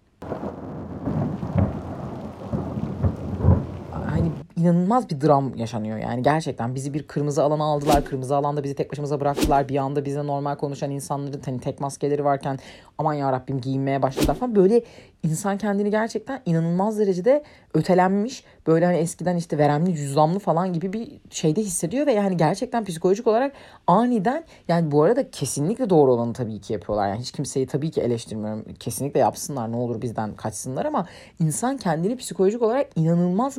İnanılmaz 4.57 5.11
bir 5.11 5.21
dram 5.21 5.57
yaşanıyor 5.57 5.99
yani 5.99 6.23
gerçekten. 6.23 6.75
Bizi 6.75 6.95
bir 6.95 7.03
kırmızı 7.03 7.43
alana 7.43 7.65
aldılar 7.65 8.05
kırmızı 8.05 8.37
alanda 8.37 8.65
bizi 8.65 8.75
tek 8.75 8.93
başımıza 8.93 9.21
bıraktılar. 9.21 9.69
Bir 9.69 9.77
anda 9.77 10.05
bize 10.05 10.27
normal 10.27 10.57
konuşan 10.57 10.91
insanların 10.91 11.43
hani 11.45 11.61
tek 11.61 11.81
maskeleri 11.81 12.25
varken 12.25 12.59
aman 12.99 13.15
ya 13.15 13.33
Rabbim 13.33 13.61
giyinmeye 13.61 14.03
başladılar 14.03 14.35
falan. 14.35 14.55
Böyle 14.55 14.83
insan 15.23 15.59
kendini 15.59 15.91
gerçekten 15.91 16.41
inanılmaz 16.47 16.99
derecede 16.99 17.45
ötelenmiş 17.75 18.45
böyle 18.67 18.87
hani 18.87 18.97
eskiden 18.97 19.37
işte 19.37 19.59
veremli 19.59 19.97
cüzdanlı 19.97 20.39
falan 20.39 20.73
gibi 20.73 20.93
bir 20.93 21.21
şeyde 21.31 21.61
hissediyor 21.61 22.07
ve 22.07 22.13
yani 22.13 22.37
gerçekten 22.37 22.85
psikolojik 22.85 23.27
olarak 23.27 23.53
aniden 23.87 24.45
yani 24.69 24.91
bu 24.91 25.03
arada 25.03 25.31
kesinlikle 25.31 25.91
doğru 25.91 26.13
olanı 26.13 26.33
tabii 26.33 26.61
ki 26.61 26.73
yapıyorlar. 26.73 27.09
Yani 27.09 27.21
hiç 27.21 27.33
kimseyi 27.33 27.67
tabii 27.67 27.91
ki 27.91 28.01
eleştirmiyorum. 28.01 28.65
Kesinlikle 28.81 29.21
yapsınlar 29.21 29.73
ne 29.73 29.77
olur 29.77 30.03
bizden 30.03 30.35
kaçsınlar 30.35 30.85
ama 30.85 31.07
insan 31.41 31.77
kendini 31.77 32.17
psikolojik 32.17 32.63
olarak 32.63 32.87
inanılmaz 32.97 33.59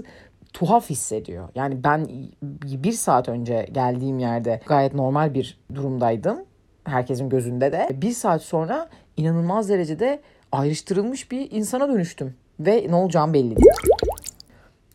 tuhaf 0.53 0.89
hissediyor. 0.89 1.49
Yani 1.55 1.83
ben 1.83 2.07
bir 2.63 2.91
saat 2.91 3.29
önce 3.29 3.67
geldiğim 3.71 4.19
yerde 4.19 4.61
gayet 4.65 4.93
normal 4.93 5.33
bir 5.33 5.59
durumdaydım. 5.75 6.45
Herkesin 6.83 7.29
gözünde 7.29 7.71
de. 7.71 7.89
Bir 8.01 8.11
saat 8.11 8.41
sonra 8.41 8.89
inanılmaz 9.17 9.69
derecede 9.69 10.21
ayrıştırılmış 10.51 11.31
bir 11.31 11.51
insana 11.51 11.87
dönüştüm. 11.89 12.35
Ve 12.59 12.85
ne 12.89 12.95
olacağım 12.95 13.33
belli 13.33 13.55
değil. 13.55 13.67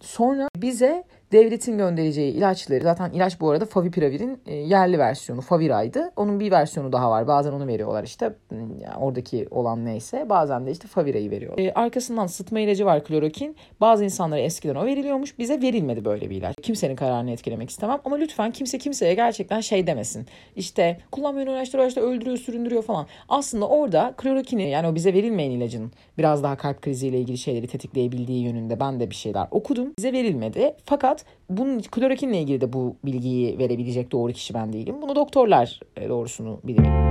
Sonra 0.00 0.48
bize 0.56 1.04
devletin 1.32 1.78
göndereceği 1.78 2.32
ilaçları 2.32 2.84
zaten 2.84 3.10
ilaç 3.10 3.40
bu 3.40 3.50
arada 3.50 3.64
Favipiravir'in 3.64 4.40
e, 4.46 4.54
yerli 4.54 4.98
versiyonu 4.98 5.40
Favira'ydı. 5.40 6.10
Onun 6.16 6.40
bir 6.40 6.50
versiyonu 6.50 6.92
daha 6.92 7.10
var. 7.10 7.26
Bazen 7.26 7.52
onu 7.52 7.66
veriyorlar 7.66 8.04
işte. 8.04 8.34
Hmm, 8.48 8.80
yani 8.80 8.96
oradaki 8.96 9.48
olan 9.50 9.84
neyse. 9.84 10.26
Bazen 10.28 10.66
de 10.66 10.70
işte 10.70 10.88
Favira'yı 10.88 11.30
veriyorlar. 11.30 11.64
E, 11.64 11.72
arkasından 11.72 12.26
sıtma 12.26 12.60
ilacı 12.60 12.86
var 12.86 13.04
klorokin. 13.04 13.56
Bazı 13.80 14.04
insanlara 14.04 14.40
eskiden 14.40 14.74
o 14.74 14.86
veriliyormuş. 14.86 15.38
Bize 15.38 15.62
verilmedi 15.62 16.04
böyle 16.04 16.30
bir 16.30 16.36
ilaç. 16.36 16.54
Kimsenin 16.62 16.96
kararını 16.96 17.30
etkilemek 17.30 17.70
istemem. 17.70 17.98
Ama 18.04 18.16
lütfen 18.16 18.50
kimse 18.50 18.78
kimseye 18.78 19.14
gerçekten 19.14 19.60
şey 19.60 19.86
demesin. 19.86 20.26
İşte 20.56 20.98
kullanmayın 21.12 21.46
uğraştırıyor 21.46 21.88
işte 21.88 22.00
öldürüyor 22.00 22.36
süründürüyor 22.36 22.82
falan. 22.82 23.06
Aslında 23.28 23.68
orada 23.68 24.14
klorokini 24.16 24.70
yani 24.70 24.86
o 24.86 24.94
bize 24.94 25.14
verilmeyen 25.14 25.50
ilacın 25.50 25.92
biraz 26.18 26.42
daha 26.42 26.56
kalp 26.56 26.82
kriziyle 26.82 27.20
ilgili 27.20 27.38
şeyleri 27.38 27.66
tetikleyebildiği 27.66 28.44
yönünde 28.44 28.80
ben 28.80 29.00
de 29.00 29.10
bir 29.10 29.14
şeyler 29.14 29.46
okudum. 29.50 29.92
Bize 29.98 30.12
verilmedi. 30.12 30.74
Fakat 30.84 31.17
Fakat 31.18 31.24
bunun 31.50 31.80
klorokinle 31.80 32.38
ilgili 32.40 32.60
de 32.60 32.72
bu 32.72 32.96
bilgiyi 33.04 33.58
verebilecek 33.58 34.12
doğru 34.12 34.32
kişi 34.32 34.54
ben 34.54 34.72
değilim. 34.72 34.96
Bunu 35.02 35.16
doktorlar 35.16 35.80
e, 35.96 36.08
doğrusunu 36.08 36.60
bilir. 36.64 37.08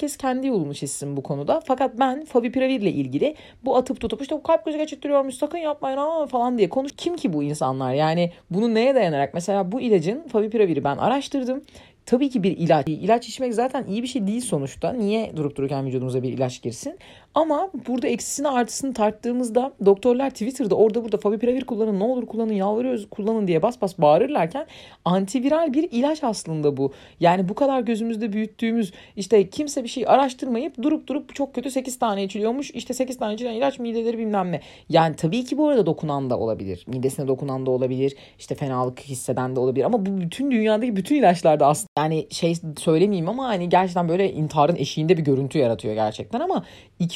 herkes 0.00 0.16
kendi 0.16 0.46
yolunu 0.46 0.74
çizsin 0.74 1.16
bu 1.16 1.22
konuda. 1.22 1.60
Fakat 1.64 1.98
ben 1.98 2.24
favipiravir 2.24 2.80
ile 2.80 2.92
ilgili 2.92 3.34
bu 3.64 3.76
atıp 3.76 4.00
tutup 4.00 4.22
işte 4.22 4.34
bu 4.34 4.42
kalp 4.42 4.64
krizi 4.64 4.78
geçirtiyormuş 4.78 5.34
sakın 5.34 5.58
yapmayın 5.58 5.96
ama 5.96 6.26
falan 6.26 6.58
diye 6.58 6.68
konuş. 6.68 6.92
Kim 6.96 7.16
ki 7.16 7.32
bu 7.32 7.42
insanlar? 7.42 7.94
Yani 7.94 8.32
bunu 8.50 8.74
neye 8.74 8.94
dayanarak? 8.94 9.34
Mesela 9.34 9.72
bu 9.72 9.80
ilacın 9.80 10.28
favipiraviri 10.28 10.84
ben 10.84 10.96
araştırdım. 10.96 11.62
Tabii 12.10 12.30
ki 12.30 12.42
bir 12.42 12.56
ilaç. 12.56 12.88
İlaç 12.88 13.28
içmek 13.28 13.54
zaten 13.54 13.84
iyi 13.86 14.02
bir 14.02 14.08
şey 14.08 14.26
değil 14.26 14.40
sonuçta. 14.40 14.92
Niye 14.92 15.36
durup 15.36 15.56
dururken 15.56 15.86
vücudunuza 15.86 16.22
bir 16.22 16.32
ilaç 16.32 16.62
girsin? 16.62 16.98
Ama 17.34 17.70
burada 17.88 18.08
eksisini 18.08 18.48
artısını 18.48 18.94
tarttığımızda 18.94 19.72
doktorlar 19.84 20.30
Twitter'da 20.30 20.74
orada 20.74 21.04
burada 21.04 21.16
favipiravir 21.16 21.64
kullanın 21.64 22.00
ne 22.00 22.04
olur 22.04 22.26
kullanın 22.26 22.52
yalvarıyoruz 22.52 23.10
kullanın 23.10 23.46
diye 23.48 23.62
bas 23.62 23.80
bas 23.80 23.98
bağırırlarken 23.98 24.66
antiviral 25.04 25.72
bir 25.72 25.88
ilaç 25.90 26.24
aslında 26.24 26.76
bu. 26.76 26.92
Yani 27.20 27.48
bu 27.48 27.54
kadar 27.54 27.80
gözümüzde 27.80 28.32
büyüttüğümüz 28.32 28.92
işte 29.16 29.50
kimse 29.50 29.84
bir 29.84 29.88
şey 29.88 30.04
araştırmayıp 30.06 30.82
durup 30.82 31.06
durup 31.06 31.34
çok 31.34 31.54
kötü 31.54 31.70
8 31.70 31.98
tane 31.98 32.24
içiliyormuş. 32.24 32.70
İşte 32.70 32.94
8 32.94 33.18
tane 33.18 33.34
içilen 33.34 33.52
ilaç 33.52 33.78
mideleri 33.78 34.18
bilmem 34.18 34.52
ne. 34.52 34.60
Yani 34.88 35.16
tabii 35.16 35.44
ki 35.44 35.58
bu 35.58 35.68
arada 35.68 35.86
dokunan 35.86 36.30
da 36.30 36.38
olabilir. 36.38 36.84
Midesine 36.86 37.28
dokunan 37.28 37.66
da 37.66 37.70
olabilir. 37.70 38.16
İşte 38.38 38.54
fenalık 38.54 39.00
hisseden 39.00 39.56
de 39.56 39.60
olabilir. 39.60 39.84
Ama 39.84 40.06
bu 40.06 40.20
bütün 40.20 40.50
dünyadaki 40.50 40.96
bütün 40.96 41.16
ilaçlarda 41.16 41.66
aslında 41.66 41.88
yani 41.98 42.26
şey 42.30 42.54
söylemeyeyim 42.78 43.28
ama 43.28 43.48
hani 43.48 43.68
gerçekten 43.68 44.08
böyle 44.08 44.32
intiharın 44.32 44.76
eşiğinde 44.76 45.16
bir 45.16 45.22
görüntü 45.22 45.58
yaratıyor 45.58 45.94
gerçekten 45.94 46.40
ama 46.40 46.64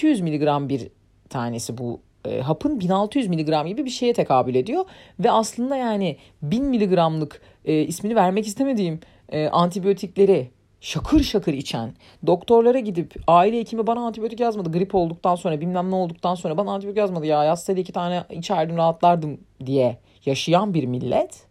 200 0.05 0.21
miligram 0.21 0.69
bir 0.69 0.89
tanesi 1.29 1.79
bu 1.79 2.01
e, 2.25 2.41
hapın 2.41 2.81
1600 2.81 3.27
miligram 3.27 3.67
gibi 3.67 3.85
bir 3.85 3.91
şeye 3.91 4.13
tekabül 4.13 4.55
ediyor. 4.55 4.85
Ve 5.21 5.31
aslında 5.31 5.77
yani 5.77 6.17
1000 6.43 6.65
miligramlık 6.65 7.41
e, 7.65 7.81
ismini 7.81 8.17
vermek 8.17 8.47
istemediğim 8.47 9.01
e, 9.29 9.49
antibiyotikleri 9.49 10.51
şakır 10.81 11.23
şakır 11.23 11.53
içen 11.53 11.95
doktorlara 12.27 12.79
gidip 12.79 13.15
aile 13.27 13.59
hekimi 13.59 13.87
bana 13.87 14.01
antibiyotik 14.01 14.41
yazmadı 14.41 14.73
grip 14.73 14.95
olduktan 14.95 15.35
sonra 15.35 15.61
bilmem 15.61 15.91
ne 15.91 15.95
olduktan 15.95 16.35
sonra 16.35 16.57
bana 16.57 16.73
antibiyotik 16.73 16.99
yazmadı. 16.99 17.27
Ya 17.27 17.45
yazsaydı 17.45 17.81
iki 17.81 17.93
tane 17.93 18.25
içerdim 18.31 18.77
rahatlardım 18.77 19.41
diye 19.67 19.99
yaşayan 20.27 20.75
bir 20.75 20.85
millet 20.85 21.47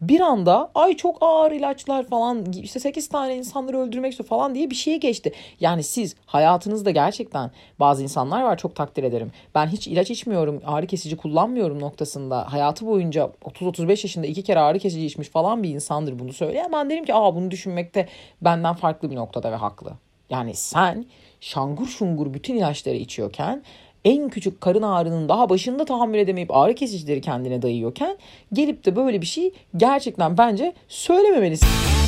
bir 0.00 0.20
anda 0.20 0.70
ay 0.74 0.96
çok 0.96 1.16
ağır 1.20 1.52
ilaçlar 1.52 2.06
falan 2.06 2.52
işte 2.52 2.80
8 2.80 3.08
tane 3.08 3.36
insanları 3.36 3.78
öldürmek 3.78 4.12
istiyor 4.12 4.28
falan 4.28 4.54
diye 4.54 4.70
bir 4.70 4.74
şeye 4.74 4.96
geçti. 4.96 5.32
Yani 5.60 5.82
siz 5.82 6.14
hayatınızda 6.26 6.90
gerçekten 6.90 7.50
bazı 7.80 8.02
insanlar 8.02 8.42
var 8.42 8.58
çok 8.58 8.76
takdir 8.76 9.04
ederim. 9.04 9.32
Ben 9.54 9.66
hiç 9.66 9.88
ilaç 9.88 10.10
içmiyorum 10.10 10.62
ağrı 10.66 10.86
kesici 10.86 11.16
kullanmıyorum 11.16 11.80
noktasında 11.80 12.52
hayatı 12.52 12.86
boyunca 12.86 13.30
30-35 13.44 13.90
yaşında 13.90 14.26
iki 14.26 14.42
kere 14.42 14.60
ağrı 14.60 14.78
kesici 14.78 15.06
içmiş 15.06 15.28
falan 15.28 15.62
bir 15.62 15.68
insandır 15.68 16.18
bunu 16.18 16.32
söyleyen. 16.32 16.72
Ben 16.72 16.90
derim 16.90 17.04
ki 17.04 17.14
aa 17.14 17.34
bunu 17.34 17.50
düşünmekte 17.50 18.08
benden 18.42 18.74
farklı 18.74 19.10
bir 19.10 19.16
noktada 19.16 19.52
ve 19.52 19.56
haklı. 19.56 19.92
Yani 20.30 20.54
sen 20.54 21.06
şangur 21.40 21.86
şungur 21.86 22.34
bütün 22.34 22.56
ilaçları 22.56 22.96
içiyorken 22.96 23.62
en 24.04 24.28
küçük 24.28 24.60
karın 24.60 24.82
ağrının 24.82 25.28
daha 25.28 25.48
başında 25.48 25.84
tahammül 25.84 26.18
edemeyip 26.18 26.56
ağrı 26.56 26.74
kesicileri 26.74 27.20
kendine 27.20 27.62
dayıyorken 27.62 28.16
gelip 28.52 28.84
de 28.84 28.96
böyle 28.96 29.20
bir 29.20 29.26
şey 29.26 29.52
gerçekten 29.76 30.38
bence 30.38 30.72
söylememelisin. 30.88 31.99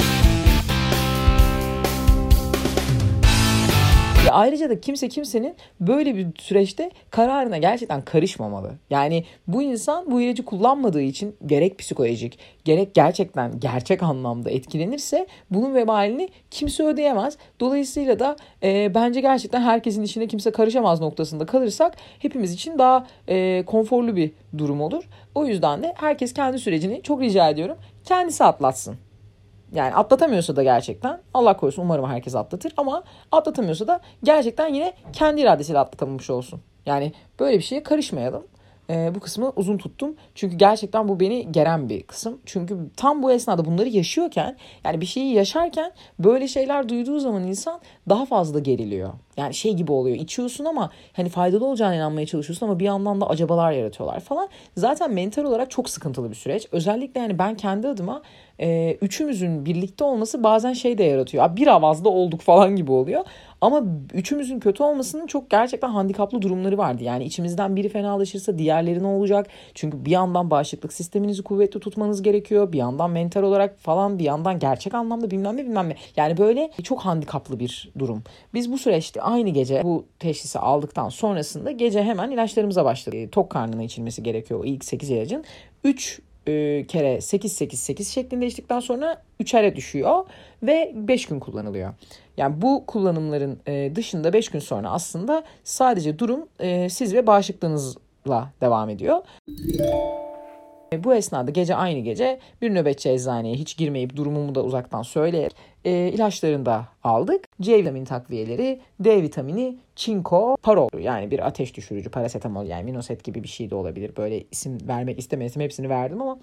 Ayrıca 4.31 4.71
da 4.71 4.81
kimse 4.81 5.09
kimsenin 5.09 5.55
böyle 5.81 6.17
bir 6.17 6.27
süreçte 6.39 6.91
kararına 7.11 7.59
gerçekten 7.59 8.03
karışmamalı. 8.03 8.73
Yani 8.91 9.25
bu 9.47 9.63
insan 9.63 10.11
bu 10.11 10.21
ilacı 10.21 10.45
kullanmadığı 10.45 11.03
için 11.03 11.37
gerek 11.47 11.79
psikolojik 11.79 12.39
gerek 12.65 12.95
gerçekten 12.95 13.61
gerçek 13.61 14.03
anlamda 14.03 14.51
etkilenirse 14.51 15.27
bunun 15.51 15.75
vebalini 15.75 16.29
kimse 16.51 16.85
ödeyemez. 16.85 17.37
Dolayısıyla 17.61 18.19
da 18.19 18.37
e, 18.63 18.95
bence 18.95 19.21
gerçekten 19.21 19.61
herkesin 19.61 20.03
işine 20.03 20.27
kimse 20.27 20.51
karışamaz 20.51 21.01
noktasında 21.01 21.47
kalırsak 21.47 21.97
hepimiz 22.19 22.53
için 22.53 22.79
daha 22.79 23.07
e, 23.29 23.63
konforlu 23.67 24.17
bir 24.17 24.31
durum 24.59 24.81
olur. 24.81 25.05
O 25.35 25.47
yüzden 25.47 25.83
de 25.83 25.95
herkes 25.97 26.33
kendi 26.33 26.59
sürecini 26.59 27.03
çok 27.03 27.21
rica 27.21 27.49
ediyorum 27.49 27.77
kendisi 28.05 28.45
atlatsın. 28.45 28.97
Yani 29.75 29.95
atlatamıyorsa 29.95 30.57
da 30.57 30.63
gerçekten 30.63 31.21
Allah 31.35 31.57
korusun 31.57 31.83
umarım 31.83 32.11
herkes 32.11 32.35
atlatır 32.35 32.73
ama 32.77 33.05
atlatamıyorsa 33.33 33.87
da 33.87 34.01
gerçekten 34.23 34.75
yine 34.75 34.93
kendi 35.13 35.41
iradesiyle 35.41 35.79
atlatamamış 35.79 36.31
olsun. 36.31 36.61
Yani 36.87 37.13
böyle 37.41 37.59
bir 37.59 37.63
şeye 37.63 37.83
karışmayalım 37.83 38.45
e, 38.91 39.15
bu 39.15 39.21
kısmı 39.21 39.53
uzun 39.57 39.79
tuttum. 39.79 40.17
Çünkü 40.35 40.57
gerçekten 40.57 41.09
bu 41.09 41.21
beni 41.21 41.53
geren 41.53 41.89
bir 41.89 42.03
kısım. 42.03 42.39
Çünkü 42.47 42.77
tam 42.97 43.23
bu 43.23 43.33
esnada 43.33 43.65
bunları 43.65 43.89
yaşıyorken 43.89 44.57
yani 44.85 45.01
bir 45.01 45.07
şeyi 45.07 45.35
yaşarken 45.35 45.93
böyle 46.19 46.49
şeyler 46.49 46.89
duyduğu 46.89 47.21
zaman 47.21 47.43
insan 47.43 47.81
daha 48.09 48.27
fazla 48.27 48.59
geriliyor. 48.59 49.11
Yani 49.37 49.55
şey 49.55 49.75
gibi 49.75 49.93
oluyor 49.93 50.17
içiyorsun 50.17 50.65
ama 50.65 50.91
hani 51.13 51.29
faydalı 51.29 51.67
olacağına 51.67 51.95
inanmaya 51.95 52.27
çalışıyorsun 52.27 52.67
ama 52.67 52.79
bir 52.79 52.85
yandan 52.85 53.21
da 53.21 53.29
acabalar 53.29 53.73
yaratıyorlar 53.73 54.21
falan. 54.21 54.49
Zaten 54.77 55.13
mental 55.13 55.45
olarak 55.45 55.71
çok 55.71 55.91
sıkıntılı 55.91 56.31
bir 56.31 56.35
süreç. 56.35 56.67
Özellikle 56.73 57.21
yani 57.21 57.39
ben 57.39 57.55
kendi 57.55 57.89
adıma 57.89 58.23
e, 58.61 58.99
üçümüzün 59.01 59.67
birlikte 59.67 60.05
olması 60.05 60.43
bazen 60.43 60.73
şey 60.73 60.99
de 60.99 61.05
yaratıyor. 61.05 61.57
Bir 61.57 61.67
avazda 61.67 62.09
olduk 62.09 62.41
falan 62.41 62.77
gibi 62.77 62.93
oluyor. 62.93 63.25
Ama 63.61 63.83
üçümüzün 64.15 64.61
kötü 64.61 64.83
olmasının 64.83 65.27
çok 65.27 65.51
gerçekten 65.51 65.89
handikaplı 65.89 66.43
durumları 66.43 66.79
vardı. 66.79 67.05
Yani 67.05 67.25
içimizden 67.25 67.77
biri 67.77 67.89
fenalaşırsa 67.89 68.59
diğerleri 68.59 69.03
ne 69.03 69.07
olacak? 69.07 69.47
Çünkü 69.75 70.05
bir 70.05 70.11
yandan 70.11 70.51
bağışıklık 70.51 70.93
sisteminizi 70.93 71.43
kuvvetli 71.43 71.81
tutmanız 71.81 72.23
gerekiyor. 72.23 72.73
Bir 72.73 72.79
yandan 72.79 73.11
mental 73.11 73.43
olarak 73.43 73.79
falan 73.79 74.19
bir 74.19 74.25
yandan 74.25 74.59
gerçek 74.59 74.95
anlamda 74.95 75.31
bilmem 75.31 75.57
ne 75.57 75.65
bilmem 75.65 75.89
ne. 75.89 75.97
Yani 76.17 76.39
böyle 76.39 76.71
çok 76.83 77.01
handikaplı 77.01 77.61
bir 77.61 77.93
durum. 77.99 78.23
Biz 78.55 78.73
bu 78.73 78.79
süreçte 78.79 79.22
aynı 79.23 79.51
gece 79.51 79.83
bu 79.85 80.05
teşhisi 80.19 80.59
aldıktan 80.59 81.09
sonrasında 81.09 81.71
gece 81.71 82.03
hemen 82.03 82.31
ilaçlarımıza 82.31 82.85
başladık. 82.85 83.33
Tok 83.33 83.51
karnına 83.51 83.83
içilmesi 83.83 84.23
gerekiyor 84.23 84.61
o 84.61 84.65
ilk 84.65 84.85
8 84.85 85.11
ilacın. 85.11 85.45
3 85.85 86.21
e, 86.47 86.85
kere 86.87 87.17
8-8-8 87.17 88.05
şeklinde 88.05 88.47
içtikten 88.47 88.81
sonra 88.81 89.23
3'e 89.41 89.77
düşüyor 89.77 90.25
ve 90.63 90.93
5 90.95 91.27
gün 91.27 91.41
kullanılıyor. 91.41 91.95
Yani 92.37 92.63
bu 92.63 92.85
kullanımların 92.87 93.59
e, 93.67 93.93
dışında 93.97 94.33
5 94.33 94.49
gün 94.49 94.59
sonra 94.59 94.91
aslında 94.91 95.45
sadece 95.65 96.19
durum 96.19 96.49
e, 96.61 96.89
siz 96.89 97.15
ve 97.15 97.27
bağışıklığınızla 97.27 98.53
devam 98.61 98.91
ediyor. 98.91 99.23
E, 100.93 101.05
bu 101.05 101.15
esnada 101.15 101.51
gece 101.51 101.75
aynı 101.75 102.01
gece 102.01 102.39
bir 102.63 102.75
nöbetçi 102.75 103.11
eczaneye 103.11 103.55
hiç 103.55 103.77
girmeyip 103.77 104.17
durumumu 104.17 104.55
da 104.55 104.65
uzaktan 104.65 105.03
söyleyerek 105.03 105.57
e, 105.85 105.91
ilaçlarını 105.91 106.67
da 106.67 106.89
aldık. 107.05 107.45
C 107.61 107.79
vitamini 107.79 108.05
takviyeleri, 108.05 108.81
D 109.01 109.23
vitamini, 109.23 109.77
çinko, 109.97 110.57
parol 110.63 110.89
yani 110.99 111.31
bir 111.31 111.47
ateş 111.47 111.77
düşürücü 111.77 112.11
parasetamol 112.11 112.67
yani 112.67 112.85
minoset 112.85 113.25
gibi 113.25 113.43
bir 113.43 113.49
şey 113.49 113.71
de 113.71 113.75
olabilir. 113.75 114.17
Böyle 114.17 114.45
isim 114.51 114.79
vermek 114.89 115.19
istemezdim 115.19 115.63
hepsini 115.63 115.89
verdim 115.89 116.23
ama 116.23 116.39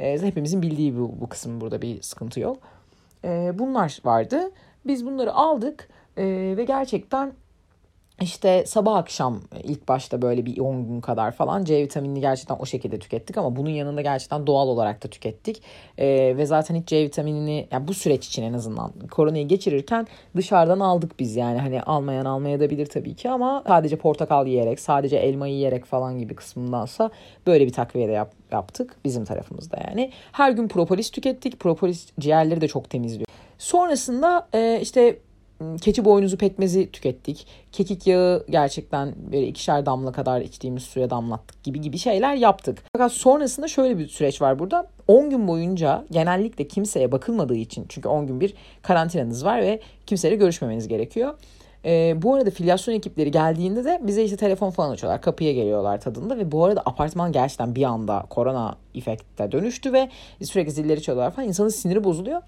e, 0.00 0.18
hepimizin 0.22 0.62
bildiği 0.62 0.98
bu, 0.98 1.14
bu 1.20 1.28
kısım 1.28 1.60
burada 1.60 1.82
bir 1.82 2.02
sıkıntı 2.02 2.40
yok. 2.40 2.58
E, 3.24 3.52
bunlar 3.54 3.98
vardı. 4.04 4.50
Biz 4.86 5.06
bunları 5.06 5.34
aldık 5.34 5.88
e, 6.16 6.24
ve 6.56 6.64
gerçekten 6.64 7.32
işte 8.20 8.64
sabah 8.66 8.96
akşam 8.96 9.40
ilk 9.64 9.88
başta 9.88 10.22
böyle 10.22 10.46
bir 10.46 10.60
10 10.60 10.88
gün 10.88 11.00
kadar 11.00 11.32
falan 11.32 11.64
C 11.64 11.82
vitaminini 11.82 12.20
gerçekten 12.20 12.56
o 12.60 12.66
şekilde 12.66 12.98
tükettik 12.98 13.38
ama 13.38 13.56
bunun 13.56 13.70
yanında 13.70 14.02
gerçekten 14.02 14.46
doğal 14.46 14.68
olarak 14.68 15.04
da 15.04 15.08
tükettik. 15.08 15.62
Ee, 15.98 16.34
ve 16.36 16.46
zaten 16.46 16.74
hiç 16.74 16.88
C 16.88 17.02
vitaminini 17.02 17.68
yani 17.70 17.88
bu 17.88 17.94
süreç 17.94 18.26
için 18.26 18.42
en 18.42 18.52
azından 18.52 18.92
koronayı 19.10 19.48
geçirirken 19.48 20.06
dışarıdan 20.36 20.80
aldık 20.80 21.18
biz 21.18 21.36
yani 21.36 21.58
hani 21.58 21.82
almayan 21.82 22.24
almaya 22.24 22.60
da 22.60 22.70
bilir 22.70 22.86
tabii 22.86 23.14
ki 23.14 23.30
ama 23.30 23.64
sadece 23.66 23.96
portakal 23.96 24.46
yiyerek 24.46 24.80
sadece 24.80 25.16
elma 25.16 25.46
yiyerek 25.46 25.84
falan 25.84 26.18
gibi 26.18 26.34
kısmındansa 26.34 27.10
böyle 27.46 27.66
bir 27.66 27.72
takviye 27.72 28.08
de 28.08 28.12
yap, 28.12 28.32
yaptık 28.52 28.96
bizim 29.04 29.24
tarafımızda 29.24 29.78
yani. 29.88 30.10
Her 30.32 30.50
gün 30.50 30.68
propolis 30.68 31.10
tükettik. 31.10 31.60
Propolis 31.60 32.06
ciğerleri 32.20 32.60
de 32.60 32.68
çok 32.68 32.90
temizliyor. 32.90 33.28
Sonrasında 33.58 34.48
e, 34.52 34.78
işte 34.82 35.18
keçi 35.80 36.04
boynuzu 36.04 36.36
pekmezi 36.36 36.90
tükettik. 36.90 37.46
Kekik 37.72 38.06
yağı 38.06 38.46
gerçekten 38.50 39.14
böyle 39.32 39.46
ikişer 39.46 39.86
damla 39.86 40.12
kadar 40.12 40.40
içtiğimiz 40.40 40.82
suya 40.82 41.10
damlattık 41.10 41.62
gibi 41.64 41.80
gibi 41.80 41.98
şeyler 41.98 42.34
yaptık. 42.34 42.84
Fakat 42.92 43.12
sonrasında 43.12 43.68
şöyle 43.68 43.98
bir 43.98 44.08
süreç 44.08 44.42
var 44.42 44.58
burada. 44.58 44.86
10 45.08 45.30
gün 45.30 45.48
boyunca 45.48 46.04
genellikle 46.10 46.68
kimseye 46.68 47.12
bakılmadığı 47.12 47.56
için 47.56 47.86
çünkü 47.88 48.08
10 48.08 48.26
gün 48.26 48.40
bir 48.40 48.54
karantinanız 48.82 49.44
var 49.44 49.62
ve 49.62 49.80
kimseyle 50.06 50.36
görüşmemeniz 50.36 50.88
gerekiyor. 50.88 51.34
E, 51.84 52.22
bu 52.22 52.34
arada 52.34 52.50
filyasyon 52.50 52.94
ekipleri 52.94 53.30
geldiğinde 53.30 53.84
de 53.84 54.00
bize 54.02 54.24
işte 54.24 54.36
telefon 54.36 54.70
falan 54.70 54.90
açıyorlar. 54.90 55.22
Kapıya 55.22 55.52
geliyorlar 55.52 56.00
tadında 56.00 56.38
ve 56.38 56.52
bu 56.52 56.64
arada 56.64 56.80
apartman 56.80 57.32
gerçekten 57.32 57.74
bir 57.74 57.82
anda 57.82 58.26
korona 58.30 58.76
efekte 58.94 59.52
dönüştü 59.52 59.92
ve 59.92 60.08
sürekli 60.42 60.70
zilleri 60.70 61.02
çalıyorlar 61.02 61.34
falan. 61.34 61.48
İnsanın 61.48 61.68
siniri 61.68 62.04
bozuluyor. 62.04 62.42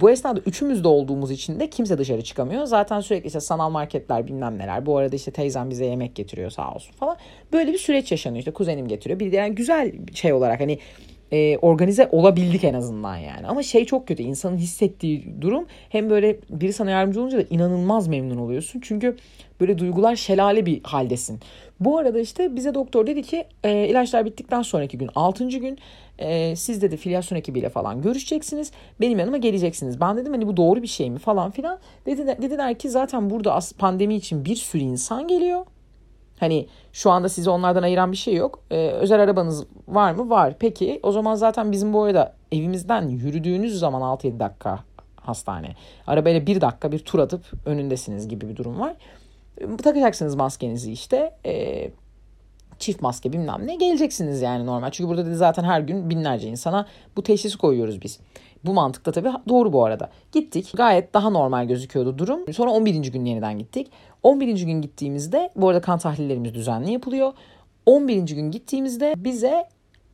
Bu 0.00 0.10
esnada 0.10 0.40
üçümüz 0.46 0.84
de 0.84 0.88
olduğumuz 0.88 1.30
için 1.30 1.60
de 1.60 1.70
kimse 1.70 1.98
dışarı 1.98 2.22
çıkamıyor. 2.22 2.64
Zaten 2.64 3.00
sürekli 3.00 3.26
işte 3.26 3.40
sanal 3.40 3.70
marketler 3.70 4.26
bilmem 4.26 4.58
neler. 4.58 4.86
Bu 4.86 4.98
arada 4.98 5.16
işte 5.16 5.30
teyzem 5.30 5.70
bize 5.70 5.84
yemek 5.84 6.14
getiriyor 6.14 6.50
sağ 6.50 6.74
olsun 6.74 6.92
falan. 6.92 7.16
Böyle 7.52 7.72
bir 7.72 7.78
süreç 7.78 8.10
yaşanıyor 8.10 8.38
işte 8.38 8.50
kuzenim 8.50 8.88
getiriyor. 8.88 9.20
Bir 9.20 9.32
yani 9.32 9.54
güzel 9.54 9.92
şey 10.14 10.32
olarak 10.32 10.60
hani 10.60 10.78
e, 11.34 11.58
organize 11.58 12.08
olabildik 12.12 12.64
en 12.64 12.74
azından 12.74 13.16
yani. 13.16 13.46
Ama 13.46 13.62
şey 13.62 13.84
çok 13.84 14.08
kötü 14.08 14.22
insanın 14.22 14.56
hissettiği 14.56 15.34
durum 15.40 15.66
hem 15.88 16.10
böyle 16.10 16.36
biri 16.50 16.72
sana 16.72 16.90
yardımcı 16.90 17.20
olunca 17.20 17.38
da 17.38 17.44
inanılmaz 17.50 18.08
memnun 18.08 18.36
oluyorsun. 18.36 18.80
Çünkü 18.84 19.16
böyle 19.60 19.78
duygular 19.78 20.16
şelale 20.16 20.66
bir 20.66 20.80
haldesin. 20.82 21.40
Bu 21.80 21.98
arada 21.98 22.20
işte 22.20 22.56
bize 22.56 22.74
doktor 22.74 23.06
dedi 23.06 23.22
ki 23.22 23.44
e, 23.64 23.88
ilaçlar 23.88 24.24
bittikten 24.24 24.62
sonraki 24.62 24.98
gün 24.98 25.10
6. 25.14 25.48
gün 25.48 25.78
e, 26.18 26.56
siz 26.56 26.82
dedi 26.82 26.96
filyasyon 26.96 27.38
ekibiyle 27.38 27.68
falan 27.68 28.02
görüşeceksiniz. 28.02 28.72
Benim 29.00 29.18
yanıma 29.18 29.36
geleceksiniz. 29.36 30.00
Ben 30.00 30.16
dedim 30.16 30.32
hani 30.32 30.46
bu 30.46 30.56
doğru 30.56 30.82
bir 30.82 30.86
şey 30.86 31.10
mi 31.10 31.18
falan 31.18 31.50
filan. 31.50 31.78
Dediler, 32.06 32.42
dediler 32.42 32.78
ki 32.78 32.90
zaten 32.90 33.30
burada 33.30 33.58
pandemi 33.78 34.14
için 34.14 34.44
bir 34.44 34.56
sürü 34.56 34.82
insan 34.82 35.28
geliyor. 35.28 35.66
Hani 36.44 36.66
şu 36.92 37.10
anda 37.10 37.28
sizi 37.28 37.50
onlardan 37.50 37.82
ayıran 37.82 38.12
bir 38.12 38.16
şey 38.16 38.34
yok. 38.34 38.60
Ee, 38.70 38.76
özel 38.76 39.20
arabanız 39.20 39.66
var 39.88 40.12
mı? 40.12 40.30
Var. 40.30 40.54
Peki 40.58 41.00
o 41.02 41.12
zaman 41.12 41.34
zaten 41.34 41.72
bizim 41.72 41.92
bu 41.92 42.02
arada 42.02 42.34
evimizden 42.52 43.08
yürüdüğünüz 43.08 43.78
zaman 43.78 44.02
6-7 44.02 44.40
dakika 44.40 44.78
hastane. 45.16 45.74
Arabayla 46.06 46.46
bir 46.46 46.60
dakika 46.60 46.92
bir 46.92 46.98
tur 46.98 47.18
atıp 47.18 47.44
önündesiniz 47.66 48.28
gibi 48.28 48.48
bir 48.48 48.56
durum 48.56 48.80
var. 48.80 48.94
Ee, 49.58 49.76
takacaksınız 49.76 50.34
maskenizi 50.34 50.92
işte. 50.92 51.34
Ee, 51.46 51.90
çift 52.78 53.02
maske 53.02 53.32
bilmem 53.32 53.66
ne 53.66 53.74
geleceksiniz 53.74 54.42
yani 54.42 54.66
normal. 54.66 54.90
Çünkü 54.90 55.08
burada 55.08 55.26
dedi 55.26 55.34
zaten 55.34 55.64
her 55.64 55.80
gün 55.80 56.10
binlerce 56.10 56.48
insana 56.48 56.86
bu 57.16 57.22
teşhisi 57.22 57.58
koyuyoruz 57.58 58.02
biz. 58.02 58.20
Bu 58.66 58.74
mantıkta 58.74 59.12
tabii 59.12 59.28
doğru 59.48 59.72
bu 59.72 59.84
arada. 59.84 60.10
Gittik. 60.32 60.72
Gayet 60.76 61.14
daha 61.14 61.30
normal 61.30 61.68
gözüküyordu 61.68 62.18
durum. 62.18 62.52
Sonra 62.52 62.70
11. 62.70 63.12
gün 63.12 63.24
yeniden 63.24 63.58
gittik. 63.58 63.90
11. 64.22 64.62
gün 64.62 64.82
gittiğimizde 64.82 65.50
bu 65.56 65.68
arada 65.68 65.80
kan 65.80 65.98
tahlillerimiz 65.98 66.54
düzenli 66.54 66.92
yapılıyor. 66.92 67.32
11. 67.86 68.22
gün 68.22 68.50
gittiğimizde 68.50 69.14
bize 69.16 69.64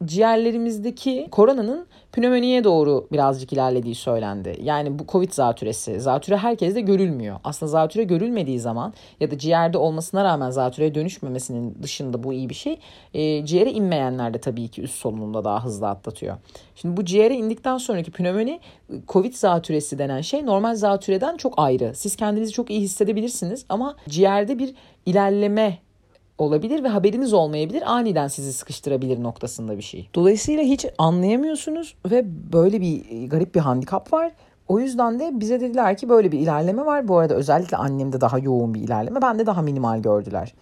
ciğerlerimizdeki 0.05 1.29
koronanın 1.31 1.87
pnömoniye 2.13 2.65
doğru 2.65 3.09
birazcık 3.13 3.53
ilerlediği 3.53 3.95
söylendi. 3.95 4.59
Yani 4.63 4.99
bu 4.99 5.07
Covid 5.09 5.33
zatürresi. 5.33 6.01
Zatüre 6.01 6.37
herkeste 6.37 6.81
görülmüyor. 6.81 7.41
Aslında 7.45 7.71
zatüre 7.71 8.05
görülmediği 8.05 8.61
zaman 8.61 8.95
ya 9.21 9.31
da 9.31 9.39
ciğerde 9.39 9.79
olmasına 9.79 10.25
rağmen 10.25 10.51
zatüreye 10.51 10.95
dönüşmemesinin 10.95 11.79
dışında 11.83 12.23
bu 12.23 12.33
iyi 12.33 12.49
bir 12.49 12.55
şey. 12.55 12.79
E, 13.15 13.47
ciğere 13.47 13.73
inmeyenler 13.73 14.35
de 14.35 14.39
tabii 14.39 14.69
ki 14.69 14.83
üst 14.83 14.95
solunumda 14.95 15.45
daha 15.45 15.65
hızlı 15.65 15.89
atlatıyor. 15.89 16.37
Şimdi 16.75 16.97
bu 16.97 17.05
ciğere 17.05 17.35
indikten 17.35 17.79
sonraki 17.79 18.11
pnömoni 18.11 18.61
Covid 19.09 19.35
zatürresi 19.35 19.99
denen 19.99 20.21
şey 20.21 20.47
normal 20.47 20.75
zatürreden 20.75 21.37
çok 21.37 21.55
ayrı. 21.57 21.93
Siz 21.95 22.17
kendinizi 22.17 22.53
çok 22.53 22.71
iyi 22.71 22.81
hissedebilirsiniz 22.81 23.65
ama 23.69 23.97
ciğerde 24.09 24.59
bir 24.59 24.75
ilerleme 25.07 25.79
olabilir 26.41 26.85
ve 26.85 26.89
haberiniz 26.89 27.33
olmayabilir. 27.33 27.83
Aniden 27.87 28.29
sizi 28.29 28.53
sıkıştırabilir 28.53 29.23
noktasında 29.23 29.77
bir 29.77 29.83
şey. 29.83 30.09
Dolayısıyla 30.15 30.63
hiç 30.63 30.87
anlayamıyorsunuz 30.99 31.95
ve 32.11 32.25
böyle 32.53 32.81
bir 32.81 33.27
garip 33.29 33.55
bir 33.55 33.61
handikap 33.61 34.13
var. 34.13 34.33
O 34.69 34.81
yüzden 34.81 35.21
de 35.21 35.31
bize 35.41 35.61
dediler 35.61 35.97
ki 35.97 36.09
böyle 36.09 36.33
bir 36.33 36.39
ilerleme 36.39 36.87
var. 36.87 37.09
Bu 37.09 37.19
arada 37.19 37.35
özellikle 37.35 37.77
annemde 37.77 38.21
daha 38.21 38.39
yoğun 38.39 38.75
bir 38.75 38.81
ilerleme. 38.81 39.23
Ben 39.23 39.39
de 39.39 39.47
daha 39.47 39.63
minimal 39.63 40.03
gördüler. 40.03 40.55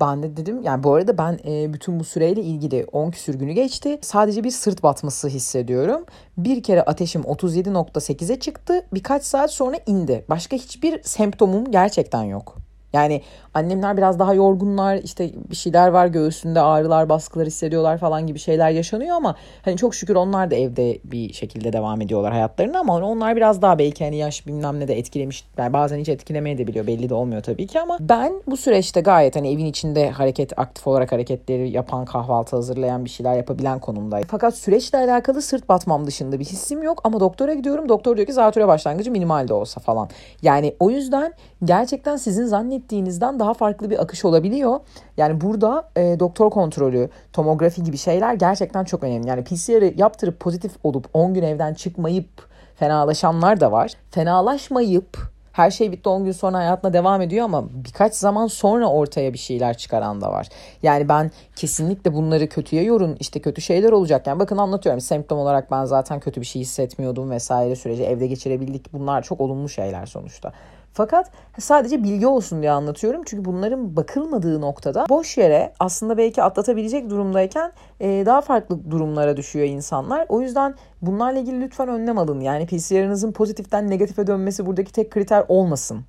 Ben 0.00 0.22
de 0.22 0.36
dedim 0.36 0.62
yani 0.62 0.82
bu 0.82 0.94
arada 0.94 1.18
ben 1.18 1.38
e, 1.46 1.72
bütün 1.72 2.00
bu 2.00 2.04
süreyle 2.04 2.42
ilgili 2.42 2.86
10 2.92 3.10
küsür 3.10 3.34
günü 3.34 3.52
geçti. 3.52 3.98
Sadece 4.02 4.44
bir 4.44 4.50
sırt 4.50 4.82
batması 4.82 5.28
hissediyorum. 5.28 6.04
Bir 6.38 6.62
kere 6.62 6.82
ateşim 6.82 7.22
37.8'e 7.22 8.40
çıktı. 8.40 8.86
Birkaç 8.94 9.24
saat 9.24 9.52
sonra 9.52 9.76
indi. 9.86 10.24
Başka 10.28 10.56
hiçbir 10.56 11.02
semptomum 11.02 11.70
gerçekten 11.70 12.22
yok. 12.22 12.65
Yani 12.96 13.20
annemler 13.54 13.96
biraz 13.96 14.18
daha 14.18 14.34
yorgunlar 14.34 14.96
işte 14.96 15.30
bir 15.50 15.56
şeyler 15.56 15.88
var 15.88 16.06
göğsünde 16.06 16.60
ağrılar 16.60 17.08
baskılar 17.08 17.46
hissediyorlar 17.46 17.98
falan 17.98 18.26
gibi 18.26 18.38
şeyler 18.38 18.70
yaşanıyor 18.70 19.16
ama 19.16 19.36
hani 19.62 19.76
çok 19.76 19.94
şükür 19.94 20.14
onlar 20.14 20.50
da 20.50 20.54
evde 20.54 20.98
bir 21.04 21.32
şekilde 21.32 21.72
devam 21.72 22.00
ediyorlar 22.00 22.32
hayatlarını 22.32 22.78
ama 22.78 22.96
onlar 22.96 23.36
biraz 23.36 23.62
daha 23.62 23.78
belki 23.78 24.04
hani 24.04 24.16
yaş 24.16 24.46
bilmem 24.46 24.80
ne 24.80 24.88
de 24.88 24.98
etkilemiş 24.98 25.44
yani 25.58 25.72
bazen 25.72 25.98
hiç 25.98 26.08
etkilemeye 26.08 26.58
de 26.58 26.66
biliyor 26.66 26.86
belli 26.86 27.08
de 27.08 27.14
olmuyor 27.14 27.42
tabii 27.42 27.66
ki 27.66 27.80
ama 27.80 27.98
ben 28.00 28.32
bu 28.46 28.56
süreçte 28.56 29.00
gayet 29.00 29.36
hani 29.36 29.52
evin 29.52 29.66
içinde 29.66 30.10
hareket 30.10 30.58
aktif 30.58 30.86
olarak 30.86 31.12
hareketleri 31.12 31.70
yapan 31.70 32.04
kahvaltı 32.04 32.56
hazırlayan 32.56 33.04
bir 33.04 33.10
şeyler 33.10 33.36
yapabilen 33.36 33.78
konumdayım. 33.78 34.26
Fakat 34.30 34.56
süreçle 34.56 34.98
alakalı 34.98 35.42
sırt 35.42 35.68
batmam 35.68 36.06
dışında 36.06 36.38
bir 36.38 36.44
hissim 36.44 36.82
yok 36.82 37.00
ama 37.04 37.20
doktora 37.20 37.54
gidiyorum 37.54 37.88
doktor 37.88 38.16
diyor 38.16 38.26
ki 38.26 38.32
zatüre 38.32 38.68
başlangıcı 38.68 39.10
minimal 39.10 39.48
de 39.48 39.54
olsa 39.54 39.80
falan. 39.80 40.08
Yani 40.42 40.76
o 40.80 40.90
yüzden 40.90 41.32
gerçekten 41.64 42.16
sizin 42.16 42.46
zannettiğinizden 42.86 43.38
daha 43.38 43.54
farklı 43.54 43.90
bir 43.90 44.02
akış 44.02 44.24
olabiliyor. 44.24 44.80
Yani 45.16 45.40
burada 45.40 45.88
e, 45.96 46.16
doktor 46.20 46.50
kontrolü, 46.50 47.08
tomografi 47.32 47.82
gibi 47.82 47.96
şeyler 47.96 48.34
gerçekten 48.34 48.84
çok 48.84 49.02
önemli. 49.02 49.28
Yani 49.28 49.44
PCR'ı 49.44 49.94
yaptırıp 49.96 50.40
pozitif 50.40 50.72
olup 50.84 51.06
10 51.14 51.34
gün 51.34 51.42
evden 51.42 51.74
çıkmayıp 51.74 52.28
fenalaşanlar 52.76 53.60
da 53.60 53.72
var. 53.72 53.92
Fenalaşmayıp 54.10 55.18
her 55.52 55.70
şey 55.70 55.92
bitti 55.92 56.08
10 56.08 56.24
gün 56.24 56.32
sonra 56.32 56.58
hayatına 56.58 56.92
devam 56.92 57.22
ediyor 57.22 57.44
ama 57.44 57.64
birkaç 57.84 58.14
zaman 58.14 58.46
sonra 58.46 58.86
ortaya 58.86 59.32
bir 59.32 59.38
şeyler 59.38 59.76
çıkaran 59.76 60.20
da 60.20 60.30
var. 60.30 60.48
Yani 60.82 61.08
ben 61.08 61.30
kesinlikle 61.56 62.12
bunları 62.12 62.48
kötüye 62.48 62.82
yorun 62.82 63.16
işte 63.20 63.40
kötü 63.40 63.60
şeyler 63.60 63.92
olacak. 63.92 64.26
Yani 64.26 64.38
bakın 64.38 64.56
anlatıyorum 64.56 65.00
semptom 65.00 65.38
olarak 65.38 65.70
ben 65.70 65.84
zaten 65.84 66.20
kötü 66.20 66.40
bir 66.40 66.46
şey 66.46 66.62
hissetmiyordum 66.62 67.30
vesaire 67.30 67.76
süreci 67.76 68.04
evde 68.04 68.26
geçirebildik. 68.26 68.92
Bunlar 68.92 69.22
çok 69.22 69.40
olumlu 69.40 69.68
şeyler 69.68 70.06
sonuçta. 70.06 70.52
Fakat 70.96 71.30
sadece 71.58 72.02
bilgi 72.02 72.26
olsun 72.26 72.62
diye 72.62 72.70
anlatıyorum. 72.70 73.22
Çünkü 73.26 73.44
bunların 73.44 73.96
bakılmadığı 73.96 74.60
noktada 74.60 75.06
boş 75.08 75.36
yere 75.36 75.72
aslında 75.80 76.16
belki 76.16 76.42
atlatabilecek 76.42 77.10
durumdayken 77.10 77.72
e, 78.00 78.22
daha 78.26 78.40
farklı 78.40 78.90
durumlara 78.90 79.36
düşüyor 79.36 79.66
insanlar. 79.66 80.26
O 80.28 80.40
yüzden 80.40 80.74
bunlarla 81.02 81.38
ilgili 81.38 81.60
lütfen 81.60 81.88
önlem 81.88 82.18
alın. 82.18 82.40
Yani 82.40 82.66
PCR'ınızın 82.66 83.32
pozitiften 83.32 83.90
negatife 83.90 84.26
dönmesi 84.26 84.66
buradaki 84.66 84.92
tek 84.92 85.10
kriter 85.10 85.44
olmasın. 85.48 86.04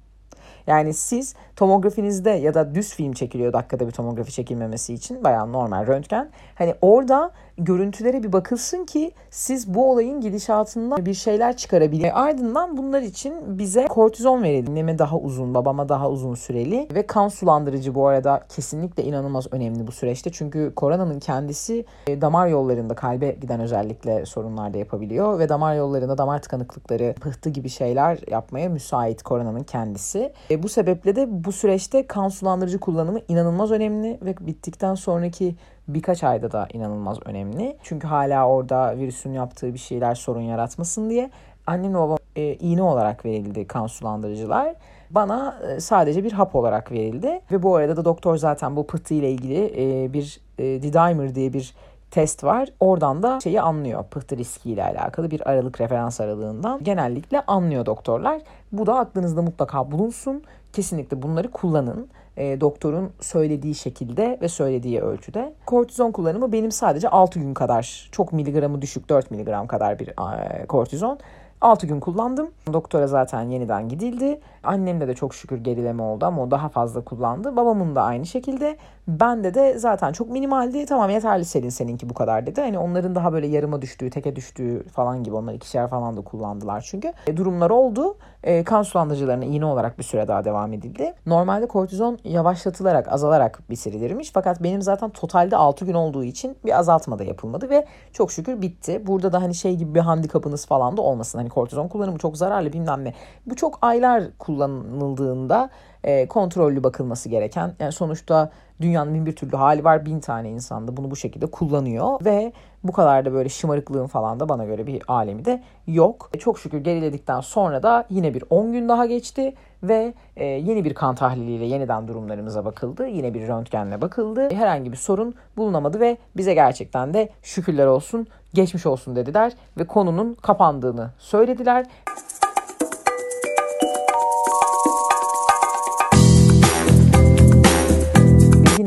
Yani 0.68 0.94
siz 0.94 1.36
tomografinizde 1.56 2.30
ya 2.30 2.54
da 2.54 2.76
düz 2.76 2.94
film 2.94 3.14
çekiliyor 3.14 3.54
dakikada 3.54 3.88
bir 3.88 3.92
tomografi 3.92 4.32
çekilmemesi 4.32 4.94
için 4.94 5.24
bayağı 5.24 5.52
normal 5.52 5.88
röntgen. 5.88 6.30
Hani 6.56 6.76
orada 6.82 7.32
görüntülere 7.58 8.24
bir 8.24 8.34
bakılsın 8.34 8.86
ki 8.86 9.12
siz 9.30 9.74
bu 9.74 9.92
olayın 9.92 10.22
gidişatından 10.22 11.06
bir 11.06 11.14
şeyler 11.14 11.58
çıkarabilir. 11.58 12.24
Ardından 12.24 12.78
bunlar 12.78 13.02
için 13.02 13.60
bize 13.60 13.86
kortizon 13.88 14.44
verildi. 14.44 14.78
Anneme 14.78 15.00
daha 15.00 15.18
uzun, 15.18 15.54
babama 15.54 15.90
daha 15.90 16.10
uzun 16.10 16.36
süreli 16.36 16.88
ve 16.96 17.08
kan 17.08 17.28
sulandırıcı 17.28 17.96
bu 17.96 18.08
arada 18.08 18.44
kesinlikle 18.50 19.04
inanılmaz 19.04 19.48
önemli 19.52 19.88
bu 19.88 19.92
süreçte. 19.92 20.32
Çünkü 20.32 20.74
koronanın 20.76 21.20
kendisi 21.20 21.86
e, 22.08 22.22
damar 22.22 22.48
yollarında 22.48 22.96
kalbe 22.96 23.32
giden 23.32 23.60
özellikle 23.60 24.26
sorunlar 24.26 24.74
da 24.74 24.78
yapabiliyor 24.78 25.40
ve 25.40 25.50
damar 25.50 25.76
yollarında 25.76 26.18
damar 26.18 26.42
tıkanıklıkları, 26.42 27.16
pıhtı 27.22 27.50
gibi 27.50 27.70
şeyler 27.70 28.20
yapmaya 28.32 28.70
müsait 28.70 29.24
koronanın 29.24 29.64
kendisi. 29.64 30.34
E, 30.52 30.64
bu 30.64 30.70
sebeple 30.70 31.16
de 31.16 31.44
bu 31.46 31.52
süreçte 31.52 32.08
kan 32.08 32.30
sulandırıcı 32.30 32.80
kullanımı 32.80 33.20
inanılmaz 33.28 33.72
önemli 33.72 34.20
ve 34.22 34.36
bittikten 34.40 34.96
sonraki 34.96 35.56
birkaç 35.88 36.24
ayda 36.24 36.52
da 36.52 36.68
inanılmaz 36.74 37.18
önemli. 37.26 37.78
Çünkü 37.84 38.08
hala 38.08 38.48
orada 38.48 38.98
virüsün 38.98 39.34
yaptığı 39.34 39.74
bir 39.74 39.80
şeyler 39.80 40.16
sorun 40.16 40.42
yaratmasın 40.42 41.10
diye 41.10 41.30
annemle 41.68 41.98
babam 41.98 42.18
e, 42.36 42.54
iğne 42.54 42.82
olarak 42.82 43.26
verildi 43.26 43.68
kan 43.68 43.88
sulandırıcılar. 43.88 44.76
Bana 45.10 45.60
e, 45.70 45.80
sadece 45.80 46.24
bir 46.24 46.32
hap 46.32 46.56
olarak 46.56 46.92
verildi 46.92 47.42
ve 47.52 47.64
bu 47.64 47.76
arada 47.76 47.98
da 47.98 48.06
doktor 48.06 48.38
zaten 48.38 48.76
bu 48.76 48.88
pıhtı 48.88 49.14
ile 49.14 49.32
ilgili 49.32 49.74
e, 49.78 50.14
bir 50.14 50.42
e, 50.58 50.64
D-dimer 50.64 51.36
diye 51.36 51.54
bir 51.54 51.76
test 52.12 52.44
var. 52.44 52.70
Oradan 52.80 53.24
da 53.24 53.40
şeyi 53.40 53.62
anlıyor. 53.62 54.04
Pıhtı 54.04 54.38
riskiyle 54.38 54.84
alakalı 54.84 55.32
bir 55.32 55.50
aralık 55.50 55.82
referans 55.82 56.22
aralığından. 56.22 56.84
Genellikle 56.84 57.42
anlıyor 57.42 57.86
doktorlar. 57.86 58.42
Bu 58.72 58.86
da 58.86 58.98
aklınızda 59.00 59.42
mutlaka 59.42 59.92
bulunsun. 59.92 60.44
Kesinlikle 60.74 61.22
bunları 61.22 61.52
kullanın. 61.52 62.08
E, 62.38 62.62
doktorun 62.62 63.12
söylediği 63.22 63.76
şekilde 63.76 64.38
ve 64.42 64.48
söylediği 64.48 65.02
ölçüde. 65.02 65.54
Kortizon 65.66 66.12
kullanımı 66.12 66.52
benim 66.52 66.72
sadece 66.72 67.10
6 67.10 67.40
gün 67.40 67.54
kadar 67.54 68.10
çok 68.12 68.34
miligramı 68.34 68.82
düşük 68.82 69.10
4 69.10 69.32
miligram 69.32 69.68
kadar 69.68 70.00
bir 70.00 70.08
e, 70.08 70.66
kortizon. 70.66 71.20
6 71.62 71.88
gün 71.88 72.00
kullandım. 72.00 72.52
Doktora 72.74 73.08
zaten 73.08 73.42
yeniden 73.42 73.90
gidildi. 73.90 74.40
Annemde 74.64 75.08
de 75.08 75.16
çok 75.16 75.36
şükür 75.36 75.58
gerileme 75.58 76.04
oldu 76.04 76.26
ama 76.26 76.44
o 76.44 76.52
daha 76.52 76.70
fazla 76.70 77.04
kullandı. 77.04 77.56
Babamın 77.56 77.96
da 77.96 78.04
aynı 78.04 78.26
şekilde. 78.26 78.78
Bende 79.08 79.54
de 79.54 79.80
zaten 79.80 80.12
çok 80.12 80.30
minimaldi. 80.30 80.86
Tamam 80.86 81.10
yeterli 81.10 81.46
Selin 81.46 81.70
seninki 81.70 82.10
bu 82.10 82.14
kadar 82.14 82.46
dedi. 82.46 82.62
Hani 82.62 82.80
onların 82.80 83.16
daha 83.16 83.34
böyle 83.34 83.48
yarıma 83.48 83.82
düştüğü, 83.82 84.10
teke 84.10 84.36
düştüğü 84.36 84.88
falan 84.88 85.24
gibi 85.24 85.36
onlar 85.36 85.54
ikişer 85.54 85.88
falan 85.88 86.18
da 86.18 86.22
kullandılar 86.22 86.86
çünkü. 86.90 87.14
E, 87.28 87.38
durumlar 87.38 87.70
oldu. 87.70 88.18
E, 88.44 88.64
kan 88.64 88.84
sulandırıcılarına 88.84 89.46
iğne 89.46 89.66
olarak 89.66 90.00
bir 90.00 90.04
süre 90.04 90.28
daha 90.28 90.46
devam 90.46 90.74
edildi. 90.74 91.14
Normalde 91.26 91.68
kortizon 91.68 92.18
yavaşlatılarak, 92.24 93.14
azalarak 93.14 93.70
bitirilirmiş. 93.70 94.32
Fakat 94.34 94.64
benim 94.64 94.82
zaten 94.82 95.10
totalde 95.10 95.56
6 95.56 95.86
gün 95.86 95.94
olduğu 95.94 96.24
için 96.24 96.58
bir 96.66 96.80
azaltma 96.80 97.20
da 97.20 97.24
yapılmadı 97.24 97.70
ve 97.70 97.86
çok 98.14 98.32
şükür 98.32 98.62
bitti. 98.62 99.08
Burada 99.08 99.34
da 99.34 99.42
hani 99.42 99.56
şey 99.56 99.76
gibi 99.76 99.96
bir 99.96 100.00
handikapınız 100.00 100.66
falan 100.66 100.98
da 100.98 101.02
olmasın. 101.02 101.38
Hani 101.38 101.50
kortizon 101.50 101.88
kullanımı 101.88 102.18
çok 102.18 102.38
zararlı 102.38 102.74
bilmem 102.74 103.04
ne. 103.04 103.14
Bu 103.46 103.56
çok 103.56 103.80
aylar 103.82 104.24
kullanıldığında 104.40 105.70
e, 106.08 106.26
kontrollü 106.26 106.84
bakılması 106.84 107.30
gereken 107.30 107.74
yani 107.80 107.92
sonuçta 107.92 108.50
dünyanın 108.82 109.14
bin 109.14 109.26
bir 109.26 109.36
türlü 109.36 109.56
hali 109.58 109.84
var 109.84 110.06
bin 110.06 110.20
tane 110.20 110.50
insan 110.50 110.88
da 110.88 110.98
bunu 110.98 111.12
bu 111.12 111.16
şekilde 111.16 111.46
kullanıyor 111.46 112.26
ve 112.26 112.54
bu 112.84 112.92
kadar 112.92 113.26
da 113.26 113.34
böyle 113.34 113.50
şımarıklığın 113.50 114.08
falan 114.08 114.40
da 114.40 114.50
bana 114.50 114.66
göre 114.66 114.88
bir 114.88 115.04
alemi 115.08 115.46
de 115.46 115.64
yok. 115.88 116.32
Çok 116.40 116.60
şükür 116.60 116.78
geriledikten 116.78 117.42
sonra 117.42 117.84
da 117.84 118.06
yine 118.10 118.34
bir 118.34 118.44
10 118.50 118.72
gün 118.72 118.90
daha 118.90 119.06
geçti 119.06 119.54
ve 119.84 120.14
e, 120.36 120.46
yeni 120.46 120.86
bir 120.86 120.94
kan 120.94 121.16
tahliliyle 121.16 121.66
yeniden 121.66 122.08
durumlarımıza 122.08 122.66
bakıldı. 122.66 123.08
Yine 123.08 123.34
bir 123.34 123.48
röntgenle 123.48 124.02
bakıldı. 124.02 124.50
Herhangi 124.54 124.92
bir 124.92 124.98
sorun 124.98 125.36
bulunamadı 125.58 126.00
ve 126.00 126.18
bize 126.38 126.54
gerçekten 126.54 127.14
de 127.14 127.30
şükürler 127.44 127.86
olsun, 127.86 128.28
geçmiş 128.54 128.86
olsun 128.86 129.16
dediler 129.16 129.54
ve 129.78 129.88
konunun 129.88 130.34
kapandığını 130.34 131.10
söylediler. 131.20 131.86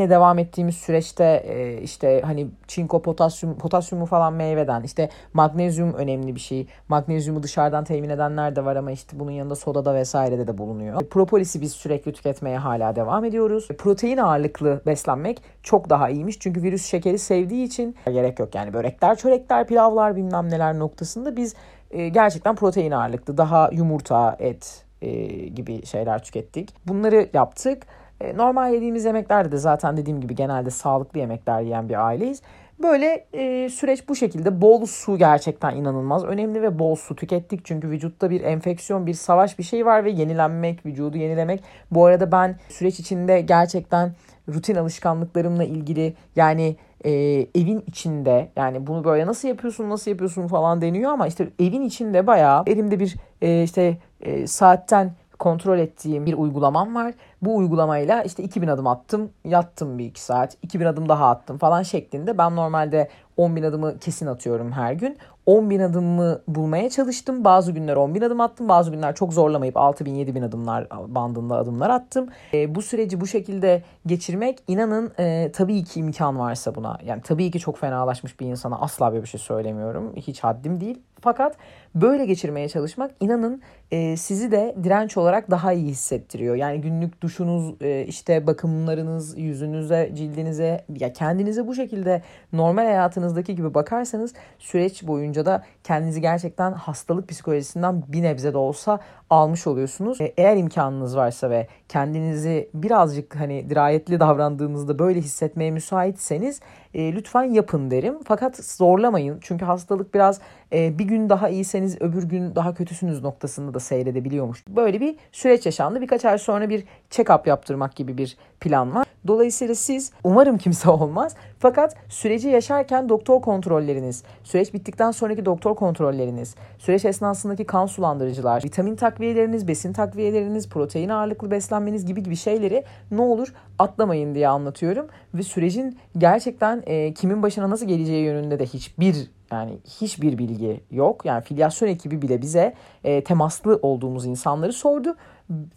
Yine 0.00 0.10
devam 0.10 0.38
ettiğimiz 0.38 0.76
süreçte 0.76 1.24
e, 1.46 1.82
işte 1.82 2.22
hani 2.24 2.46
çinko, 2.66 3.02
potasyum, 3.02 3.58
potasyumu 3.58 4.06
falan 4.06 4.32
meyveden 4.32 4.82
işte 4.82 5.08
magnezyum 5.32 5.94
önemli 5.94 6.34
bir 6.34 6.40
şey. 6.40 6.66
Magnezyumu 6.88 7.42
dışarıdan 7.42 7.84
temin 7.84 8.08
edenler 8.08 8.56
de 8.56 8.64
var 8.64 8.76
ama 8.76 8.90
işte 8.90 9.20
bunun 9.20 9.30
yanında 9.30 9.54
sodada 9.54 9.94
vesairede 9.94 10.46
de 10.46 10.58
bulunuyor. 10.58 11.00
Propolisi 11.00 11.60
biz 11.60 11.72
sürekli 11.72 12.12
tüketmeye 12.12 12.58
hala 12.58 12.96
devam 12.96 13.24
ediyoruz. 13.24 13.68
Protein 13.78 14.16
ağırlıklı 14.16 14.82
beslenmek 14.86 15.42
çok 15.62 15.90
daha 15.90 16.08
iyiymiş. 16.08 16.38
Çünkü 16.40 16.62
virüs 16.62 16.86
şekeri 16.86 17.18
sevdiği 17.18 17.66
için 17.66 17.96
gerek 18.06 18.38
yok. 18.38 18.54
Yani 18.54 18.72
börekler, 18.72 19.16
çörekler, 19.16 19.66
pilavlar 19.66 20.16
bilmem 20.16 20.50
neler 20.50 20.78
noktasında 20.78 21.36
biz 21.36 21.54
e, 21.90 22.08
gerçekten 22.08 22.54
protein 22.54 22.90
ağırlıklı 22.90 23.36
daha 23.38 23.70
yumurta, 23.72 24.36
et 24.38 24.84
e, 25.02 25.10
gibi 25.48 25.86
şeyler 25.86 26.22
tükettik. 26.22 26.74
Bunları 26.86 27.28
yaptık. 27.32 27.86
E, 28.20 28.36
normal 28.36 28.74
yediğimiz 28.74 29.04
yemeklerde 29.04 29.52
de 29.52 29.56
zaten 29.56 29.96
dediğim 29.96 30.20
gibi 30.20 30.34
genelde 30.34 30.70
sağlıklı 30.70 31.18
yemekler 31.18 31.60
yiyen 31.60 31.88
bir 31.88 32.06
aileyiz. 32.06 32.42
Böyle 32.82 33.26
e, 33.32 33.68
süreç 33.68 34.08
bu 34.08 34.16
şekilde 34.16 34.60
bol 34.60 34.86
su 34.86 35.18
gerçekten 35.18 35.76
inanılmaz 35.76 36.24
önemli 36.24 36.62
ve 36.62 36.78
bol 36.78 36.94
su 36.94 37.16
tükettik. 37.16 37.64
Çünkü 37.64 37.90
vücutta 37.90 38.30
bir 38.30 38.40
enfeksiyon, 38.40 39.06
bir 39.06 39.14
savaş 39.14 39.58
bir 39.58 39.64
şey 39.64 39.86
var 39.86 40.04
ve 40.04 40.10
yenilenmek, 40.10 40.86
vücudu 40.86 41.16
yenilemek. 41.18 41.62
Bu 41.90 42.04
arada 42.04 42.32
ben 42.32 42.56
süreç 42.68 43.00
içinde 43.00 43.40
gerçekten 43.40 44.12
rutin 44.48 44.74
alışkanlıklarımla 44.74 45.64
ilgili 45.64 46.14
yani 46.36 46.76
e, 47.04 47.10
evin 47.54 47.84
içinde 47.86 48.48
yani 48.56 48.86
bunu 48.86 49.04
böyle 49.04 49.26
nasıl 49.26 49.48
yapıyorsun 49.48 49.90
nasıl 49.90 50.10
yapıyorsun 50.10 50.46
falan 50.46 50.80
deniyor 50.80 51.12
ama 51.12 51.26
işte 51.26 51.48
evin 51.58 51.82
içinde 51.82 52.26
bayağı 52.26 52.62
elimde 52.66 53.00
bir 53.00 53.16
e, 53.42 53.62
işte 53.62 53.98
e, 54.20 54.46
saatten 54.46 55.12
kontrol 55.40 55.78
ettiğim 55.78 56.26
bir 56.26 56.34
uygulamam 56.34 56.94
var. 56.94 57.14
Bu 57.42 57.56
uygulamayla 57.56 58.22
işte 58.22 58.42
2000 58.42 58.68
adım 58.68 58.86
attım, 58.86 59.30
yattım 59.44 59.98
bir 59.98 60.04
iki 60.04 60.20
saat, 60.20 60.56
2000 60.62 60.86
adım 60.86 61.08
daha 61.08 61.30
attım 61.30 61.58
falan 61.58 61.82
şeklinde. 61.82 62.38
Ben 62.38 62.56
normalde 62.56 63.08
10 63.36 63.56
bin 63.56 63.62
adımı 63.62 63.98
kesin 63.98 64.26
atıyorum 64.26 64.72
her 64.72 64.92
gün. 64.92 65.18
10 65.46 65.70
bin 65.70 65.80
adımı 65.80 66.40
bulmaya 66.48 66.90
çalıştım. 66.90 67.44
Bazı 67.44 67.72
günler 67.72 67.96
10 67.96 68.14
bin 68.14 68.22
adım 68.22 68.40
attım. 68.40 68.68
Bazı 68.68 68.90
günler 68.90 69.14
çok 69.14 69.32
zorlamayıp 69.32 69.76
6 69.76 70.04
bin 70.04 70.14
7 70.14 70.34
bin 70.34 70.42
adımlar 70.42 70.86
bandında 70.90 71.56
adımlar 71.56 71.90
attım. 71.90 72.28
E, 72.54 72.74
bu 72.74 72.82
süreci 72.82 73.20
bu 73.20 73.26
şekilde 73.26 73.82
geçirmek 74.06 74.58
inanın 74.68 75.12
e, 75.18 75.50
tabii 75.52 75.84
ki 75.84 76.00
imkan 76.00 76.38
varsa 76.38 76.74
buna. 76.74 76.98
Yani 77.04 77.22
tabii 77.22 77.50
ki 77.50 77.58
çok 77.58 77.78
fenalaşmış 77.78 78.40
bir 78.40 78.46
insana 78.46 78.80
asla 78.80 79.14
bir 79.14 79.26
şey 79.26 79.40
söylemiyorum. 79.40 80.12
Hiç 80.16 80.40
haddim 80.40 80.80
değil. 80.80 81.02
Fakat 81.20 81.56
böyle 81.94 82.26
geçirmeye 82.26 82.68
çalışmak 82.68 83.10
inanın 83.20 83.62
e, 83.90 84.16
sizi 84.16 84.50
de 84.50 84.76
direnç 84.82 85.16
olarak 85.16 85.50
daha 85.50 85.72
iyi 85.72 85.86
hissettiriyor. 85.86 86.56
Yani 86.56 86.80
günlük 86.80 87.22
duşunuz, 87.22 87.82
e, 87.82 88.04
işte 88.04 88.46
bakımlarınız, 88.46 89.38
yüzünüze, 89.38 90.10
cildinize 90.14 90.84
ya 90.98 91.12
kendinize 91.12 91.66
bu 91.66 91.74
şekilde 91.74 92.22
normal 92.52 92.84
hayatınızdaki 92.84 93.54
gibi 93.54 93.74
bakarsanız 93.74 94.34
süreç 94.58 95.06
boyunca 95.06 95.46
da 95.46 95.64
kendinizi 95.84 96.20
gerçekten 96.20 96.72
hastalık 96.72 97.28
psikolojisinden 97.28 98.02
bir 98.08 98.22
nebze 98.22 98.52
de 98.52 98.58
olsa 98.58 99.00
almış 99.30 99.66
oluyorsunuz. 99.66 100.20
E, 100.20 100.34
eğer 100.36 100.56
imkanınız 100.56 101.16
varsa 101.16 101.50
ve 101.50 101.66
kendinizi 101.88 102.68
birazcık 102.74 103.36
hani 103.36 103.70
dirayetli 103.70 104.20
davrandığınızda 104.20 104.98
böyle 104.98 105.20
hissetmeye 105.20 105.70
müsaitseniz 105.70 106.60
e, 106.94 107.12
lütfen 107.12 107.42
yapın 107.42 107.90
derim. 107.90 108.14
Fakat 108.24 108.56
zorlamayın. 108.56 109.38
Çünkü 109.40 109.64
hastalık 109.64 110.14
biraz 110.14 110.40
e, 110.72 110.98
bir 110.98 111.04
gün 111.04 111.28
daha 111.28 111.48
iyiseniz 111.48 112.02
öbür 112.02 112.22
gün 112.22 112.54
daha 112.54 112.74
kötüsünüz 112.74 113.22
noktasında 113.22 113.74
da 113.74 113.80
seyredebiliyormuş. 113.80 114.64
Böyle 114.68 115.00
bir 115.00 115.16
süreç 115.32 115.66
yaşandı. 115.66 116.00
Birkaç 116.00 116.24
ay 116.24 116.38
sonra 116.38 116.68
bir 116.68 116.84
check-up 117.10 117.48
yaptırmak 117.48 117.96
gibi 117.96 118.18
bir 118.18 118.36
plan 118.60 118.94
var. 118.94 119.06
Dolayısıyla 119.26 119.74
siz 119.74 120.12
umarım 120.24 120.58
kimse 120.58 120.90
olmaz. 120.90 121.36
Fakat 121.60 121.96
süreci 122.08 122.48
yaşarken 122.48 123.08
doktor 123.08 123.42
kontrolleriniz, 123.42 124.22
süreç 124.44 124.74
bittikten 124.74 125.10
sonraki 125.10 125.44
doktor 125.44 125.74
kontrolleriniz, 125.74 126.54
süreç 126.78 127.04
esnasındaki 127.04 127.64
kan 127.64 127.86
sulandırıcılar, 127.86 128.64
vitamin 128.64 128.96
takviyeleriniz, 128.96 129.68
besin 129.68 129.92
takviyeleriniz, 129.92 130.68
protein 130.68 131.08
ağırlıklı 131.08 131.50
beslenmeniz 131.50 132.06
gibi 132.06 132.22
gibi 132.22 132.36
şeyleri 132.36 132.84
ne 133.10 133.20
olur 133.20 133.54
atlamayın 133.78 134.34
diye 134.34 134.48
anlatıyorum. 134.48 135.06
Ve 135.34 135.42
sürecin 135.42 135.98
gerçekten 136.18 136.82
e, 136.86 137.14
kimin 137.14 137.42
başına 137.42 137.70
nasıl 137.70 137.86
geleceği 137.88 138.24
yönünde 138.24 138.58
de 138.58 138.66
hiçbir 138.66 139.30
yani 139.52 139.78
hiçbir 140.00 140.38
bilgi 140.38 140.80
yok. 140.90 141.24
Yani 141.24 141.42
filyasyon 141.42 141.88
ekibi 141.88 142.22
bile 142.22 142.42
bize 142.42 142.74
e, 143.04 143.24
temaslı 143.24 143.78
olduğumuz 143.82 144.26
insanları 144.26 144.72
sordu 144.72 145.16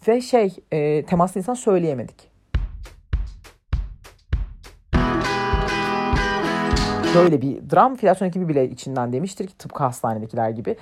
ve 0.08 0.20
şey 0.20 0.54
e, 0.72 1.04
temaslı 1.04 1.40
insan 1.40 1.54
söyleyemedik. 1.54 2.33
Böyle 7.14 7.42
bir 7.42 7.70
dram 7.70 7.96
filyasyon 7.96 8.28
ekibi 8.28 8.48
bile 8.48 8.70
içinden 8.70 9.12
demiştir 9.12 9.46
ki 9.46 9.58
tıpkı 9.58 9.84
hastanedekiler 9.84 10.50
gibi. 10.50 10.76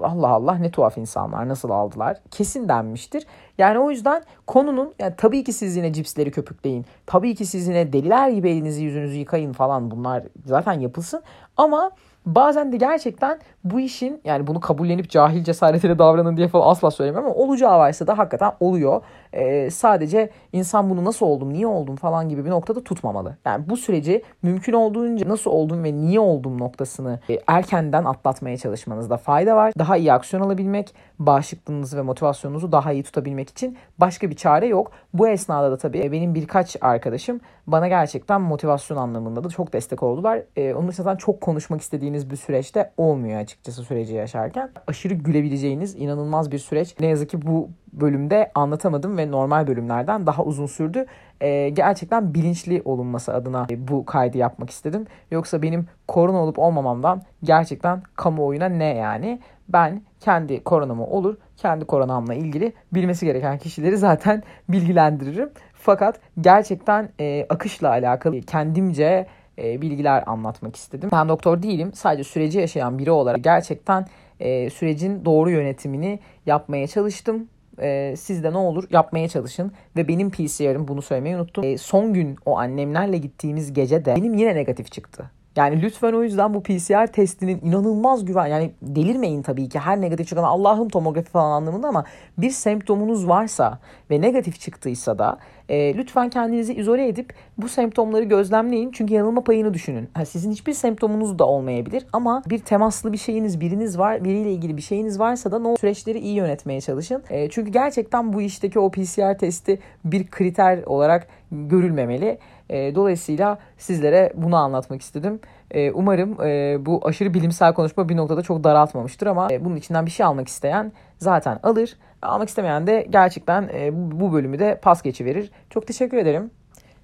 Allah 0.00 0.28
Allah 0.28 0.54
ne 0.54 0.70
tuhaf 0.70 0.98
insanlar 0.98 1.48
nasıl 1.48 1.70
aldılar 1.70 2.20
kesin 2.30 2.68
denmiştir. 2.68 3.26
Yani 3.58 3.78
o 3.78 3.90
yüzden 3.90 4.22
konunun 4.46 4.94
yani 4.98 5.14
tabii 5.16 5.44
ki 5.44 5.52
siz 5.52 5.76
yine 5.76 5.92
cipsleri 5.92 6.30
köpükleyin. 6.30 6.86
Tabii 7.06 7.34
ki 7.34 7.46
siz 7.46 7.68
yine 7.68 7.92
deliler 7.92 8.28
gibi 8.28 8.50
elinizi 8.50 8.84
yüzünüzü 8.84 9.18
yıkayın 9.18 9.52
falan 9.52 9.90
bunlar 9.90 10.22
zaten 10.46 10.72
yapılsın. 10.72 11.22
Ama 11.56 11.90
Bazen 12.26 12.72
de 12.72 12.76
gerçekten 12.76 13.38
bu 13.64 13.80
işin 13.80 14.20
yani 14.24 14.46
bunu 14.46 14.60
kabullenip 14.60 15.10
cahil 15.10 15.44
cesaretiyle 15.44 15.98
davranın 15.98 16.36
diye 16.36 16.48
falan 16.48 16.70
asla 16.70 16.90
söylemiyorum 16.90 17.30
ama 17.30 17.44
olacağı 17.44 17.78
varsa 17.78 18.06
da 18.06 18.18
hakikaten 18.18 18.52
oluyor. 18.60 19.02
Ee, 19.32 19.70
sadece 19.70 20.30
insan 20.52 20.90
bunu 20.90 21.04
nasıl 21.04 21.26
oldum, 21.26 21.52
niye 21.52 21.66
oldum 21.66 21.96
falan 21.96 22.28
gibi 22.28 22.44
bir 22.44 22.50
noktada 22.50 22.84
tutmamalı. 22.84 23.36
Yani 23.44 23.68
bu 23.68 23.76
süreci 23.76 24.22
mümkün 24.42 24.72
olduğunca 24.72 25.28
nasıl 25.28 25.50
oldum 25.50 25.84
ve 25.84 25.94
niye 25.94 26.20
oldum 26.20 26.60
noktasını 26.60 27.20
e, 27.30 27.38
erkenden 27.46 28.04
atlatmaya 28.04 28.56
çalışmanızda 28.56 29.16
fayda 29.16 29.56
var. 29.56 29.72
Daha 29.78 29.96
iyi 29.96 30.12
aksiyon 30.12 30.42
alabilmek, 30.42 30.94
bağışıklığınızı 31.18 31.96
ve 31.96 32.02
motivasyonunuzu 32.02 32.72
daha 32.72 32.92
iyi 32.92 33.02
tutabilmek 33.02 33.50
için 33.50 33.78
başka 33.98 34.30
bir 34.30 34.36
çare 34.36 34.66
yok. 34.66 34.90
Bu 35.14 35.28
esnada 35.28 35.70
da 35.70 35.76
tabii 35.78 36.12
benim 36.12 36.34
birkaç 36.34 36.76
arkadaşım 36.80 37.40
bana 37.66 37.88
gerçekten 37.88 38.40
motivasyon 38.40 38.98
anlamında 38.98 39.44
da 39.44 39.48
çok 39.48 39.72
destek 39.72 40.02
oldular. 40.02 40.42
Ee, 40.56 40.74
onun 40.74 40.88
dışında 40.88 41.16
çok 41.16 41.40
konuşmak 41.40 41.80
istediğiniz 42.16 42.30
bir 42.30 42.36
süreçte 42.36 42.92
olmuyor 42.96 43.40
açıkçası 43.40 43.82
süreci 43.82 44.14
yaşarken. 44.14 44.70
Aşırı 44.86 45.14
gülebileceğiniz 45.14 45.94
inanılmaz 45.94 46.50
bir 46.50 46.58
süreç. 46.58 47.00
Ne 47.00 47.06
yazık 47.06 47.30
ki 47.30 47.46
bu 47.46 47.68
bölümde 47.92 48.50
anlatamadım 48.54 49.16
ve 49.16 49.30
normal 49.30 49.66
bölümlerden 49.66 50.26
daha 50.26 50.44
uzun 50.44 50.66
sürdü. 50.66 51.06
Ee, 51.40 51.68
gerçekten 51.68 52.34
bilinçli 52.34 52.82
olunması 52.84 53.34
adına 53.34 53.66
bu 53.78 54.04
kaydı 54.04 54.38
yapmak 54.38 54.70
istedim. 54.70 55.06
Yoksa 55.30 55.62
benim 55.62 55.86
korona 56.08 56.38
olup 56.38 56.58
olmamamdan 56.58 57.22
gerçekten 57.42 58.02
kamuoyuna 58.16 58.68
ne 58.68 58.94
yani? 58.94 59.40
Ben 59.68 60.02
kendi 60.20 60.64
koronamı 60.64 61.06
olur, 61.06 61.36
kendi 61.56 61.84
koronamla 61.84 62.34
ilgili 62.34 62.72
bilmesi 62.92 63.26
gereken 63.26 63.58
kişileri 63.58 63.96
zaten 63.96 64.42
bilgilendiririm. 64.68 65.50
Fakat 65.74 66.20
gerçekten 66.40 67.08
e, 67.20 67.46
akışla 67.48 67.88
alakalı 67.88 68.40
kendimce 68.40 69.26
e, 69.58 69.82
bilgiler 69.82 70.24
anlatmak 70.26 70.76
istedim. 70.76 71.10
Ben 71.12 71.28
doktor 71.28 71.62
değilim. 71.62 71.92
Sadece 71.94 72.24
süreci 72.24 72.58
yaşayan 72.58 72.98
biri 72.98 73.10
olarak 73.10 73.44
gerçekten 73.44 74.06
e, 74.40 74.70
sürecin 74.70 75.24
doğru 75.24 75.50
yönetimini 75.50 76.18
yapmaya 76.46 76.86
çalıştım. 76.86 77.48
E, 77.80 78.14
siz 78.16 78.44
de 78.44 78.52
ne 78.52 78.56
olur 78.56 78.84
yapmaya 78.90 79.28
çalışın. 79.28 79.72
Ve 79.96 80.08
benim 80.08 80.30
PCR'ım 80.30 80.88
bunu 80.88 81.02
söylemeyi 81.02 81.36
unuttum. 81.36 81.64
E, 81.64 81.78
son 81.78 82.14
gün 82.14 82.36
o 82.46 82.58
annemlerle 82.58 83.18
gittiğimiz 83.18 83.72
gece 83.72 84.04
de 84.04 84.16
benim 84.16 84.34
yine 84.34 84.54
negatif 84.54 84.92
çıktı. 84.92 85.30
Yani 85.56 85.82
lütfen 85.82 86.12
o 86.12 86.22
yüzden 86.22 86.54
bu 86.54 86.62
PCR 86.62 87.06
testinin 87.06 87.60
inanılmaz 87.64 88.24
güven 88.24 88.46
yani 88.46 88.70
delirmeyin 88.82 89.42
tabii 89.42 89.68
ki 89.68 89.78
her 89.78 90.00
negatif 90.00 90.28
çıkan 90.28 90.42
Allah'ım 90.42 90.88
tomografi 90.88 91.30
falan 91.30 91.50
anlamında 91.50 91.88
ama 91.88 92.04
bir 92.38 92.50
semptomunuz 92.50 93.28
varsa 93.28 93.78
ve 94.10 94.20
negatif 94.20 94.60
çıktıysa 94.60 95.18
da 95.18 95.38
e, 95.68 95.94
lütfen 95.94 96.30
kendinizi 96.30 96.74
izole 96.74 97.08
edip 97.08 97.34
bu 97.58 97.68
semptomları 97.68 98.24
gözlemleyin. 98.24 98.90
Çünkü 98.92 99.14
yanılma 99.14 99.44
payını 99.44 99.74
düşünün. 99.74 100.08
Ha, 100.14 100.24
sizin 100.24 100.50
hiçbir 100.52 100.72
semptomunuz 100.72 101.38
da 101.38 101.46
olmayabilir 101.46 102.06
ama 102.12 102.42
bir 102.46 102.58
temaslı 102.58 103.12
bir 103.12 103.18
şeyiniz, 103.18 103.60
biriniz 103.60 103.98
var, 103.98 104.24
biriyle 104.24 104.52
ilgili 104.52 104.76
bir 104.76 104.82
şeyiniz 104.82 105.18
varsa 105.18 105.52
da 105.52 105.56
o 105.56 105.76
süreçleri 105.76 106.18
iyi 106.18 106.34
yönetmeye 106.34 106.80
çalışın. 106.80 107.22
E, 107.30 107.50
çünkü 107.50 107.70
gerçekten 107.70 108.32
bu 108.32 108.42
işteki 108.42 108.78
o 108.78 108.90
PCR 108.90 109.38
testi 109.38 109.78
bir 110.04 110.26
kriter 110.26 110.82
olarak 110.82 111.28
görülmemeli. 111.52 112.38
E, 112.70 112.94
dolayısıyla 112.94 113.58
sizlere 113.78 114.32
bunu 114.34 114.56
anlatmak 114.56 115.02
istedim. 115.02 115.40
E, 115.70 115.92
umarım 115.92 116.42
e, 116.42 116.76
bu 116.86 117.00
aşırı 117.04 117.34
bilimsel 117.34 117.74
konuşma 117.74 118.08
bir 118.08 118.16
noktada 118.16 118.42
çok 118.42 118.64
daraltmamıştır 118.64 119.26
ama 119.26 119.48
e, 119.52 119.64
bunun 119.64 119.76
içinden 119.76 120.06
bir 120.06 120.10
şey 120.10 120.26
almak 120.26 120.48
isteyen 120.48 120.92
zaten 121.18 121.58
alır. 121.62 121.96
Almak 122.22 122.48
istemeyen 122.48 122.86
de 122.86 123.06
gerçekten 123.10 123.70
e, 123.74 123.90
bu 124.20 124.32
bölümü 124.32 124.58
de 124.58 124.78
pas 124.82 125.02
geçiverir. 125.02 125.50
Çok 125.70 125.86
teşekkür 125.86 126.16
ederim. 126.16 126.50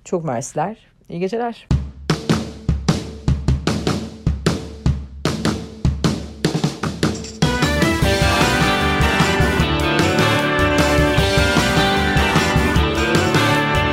Çok 0.04 0.24
mersiler. 0.24 0.76
İyi 1.08 1.20
geceler. 1.20 1.66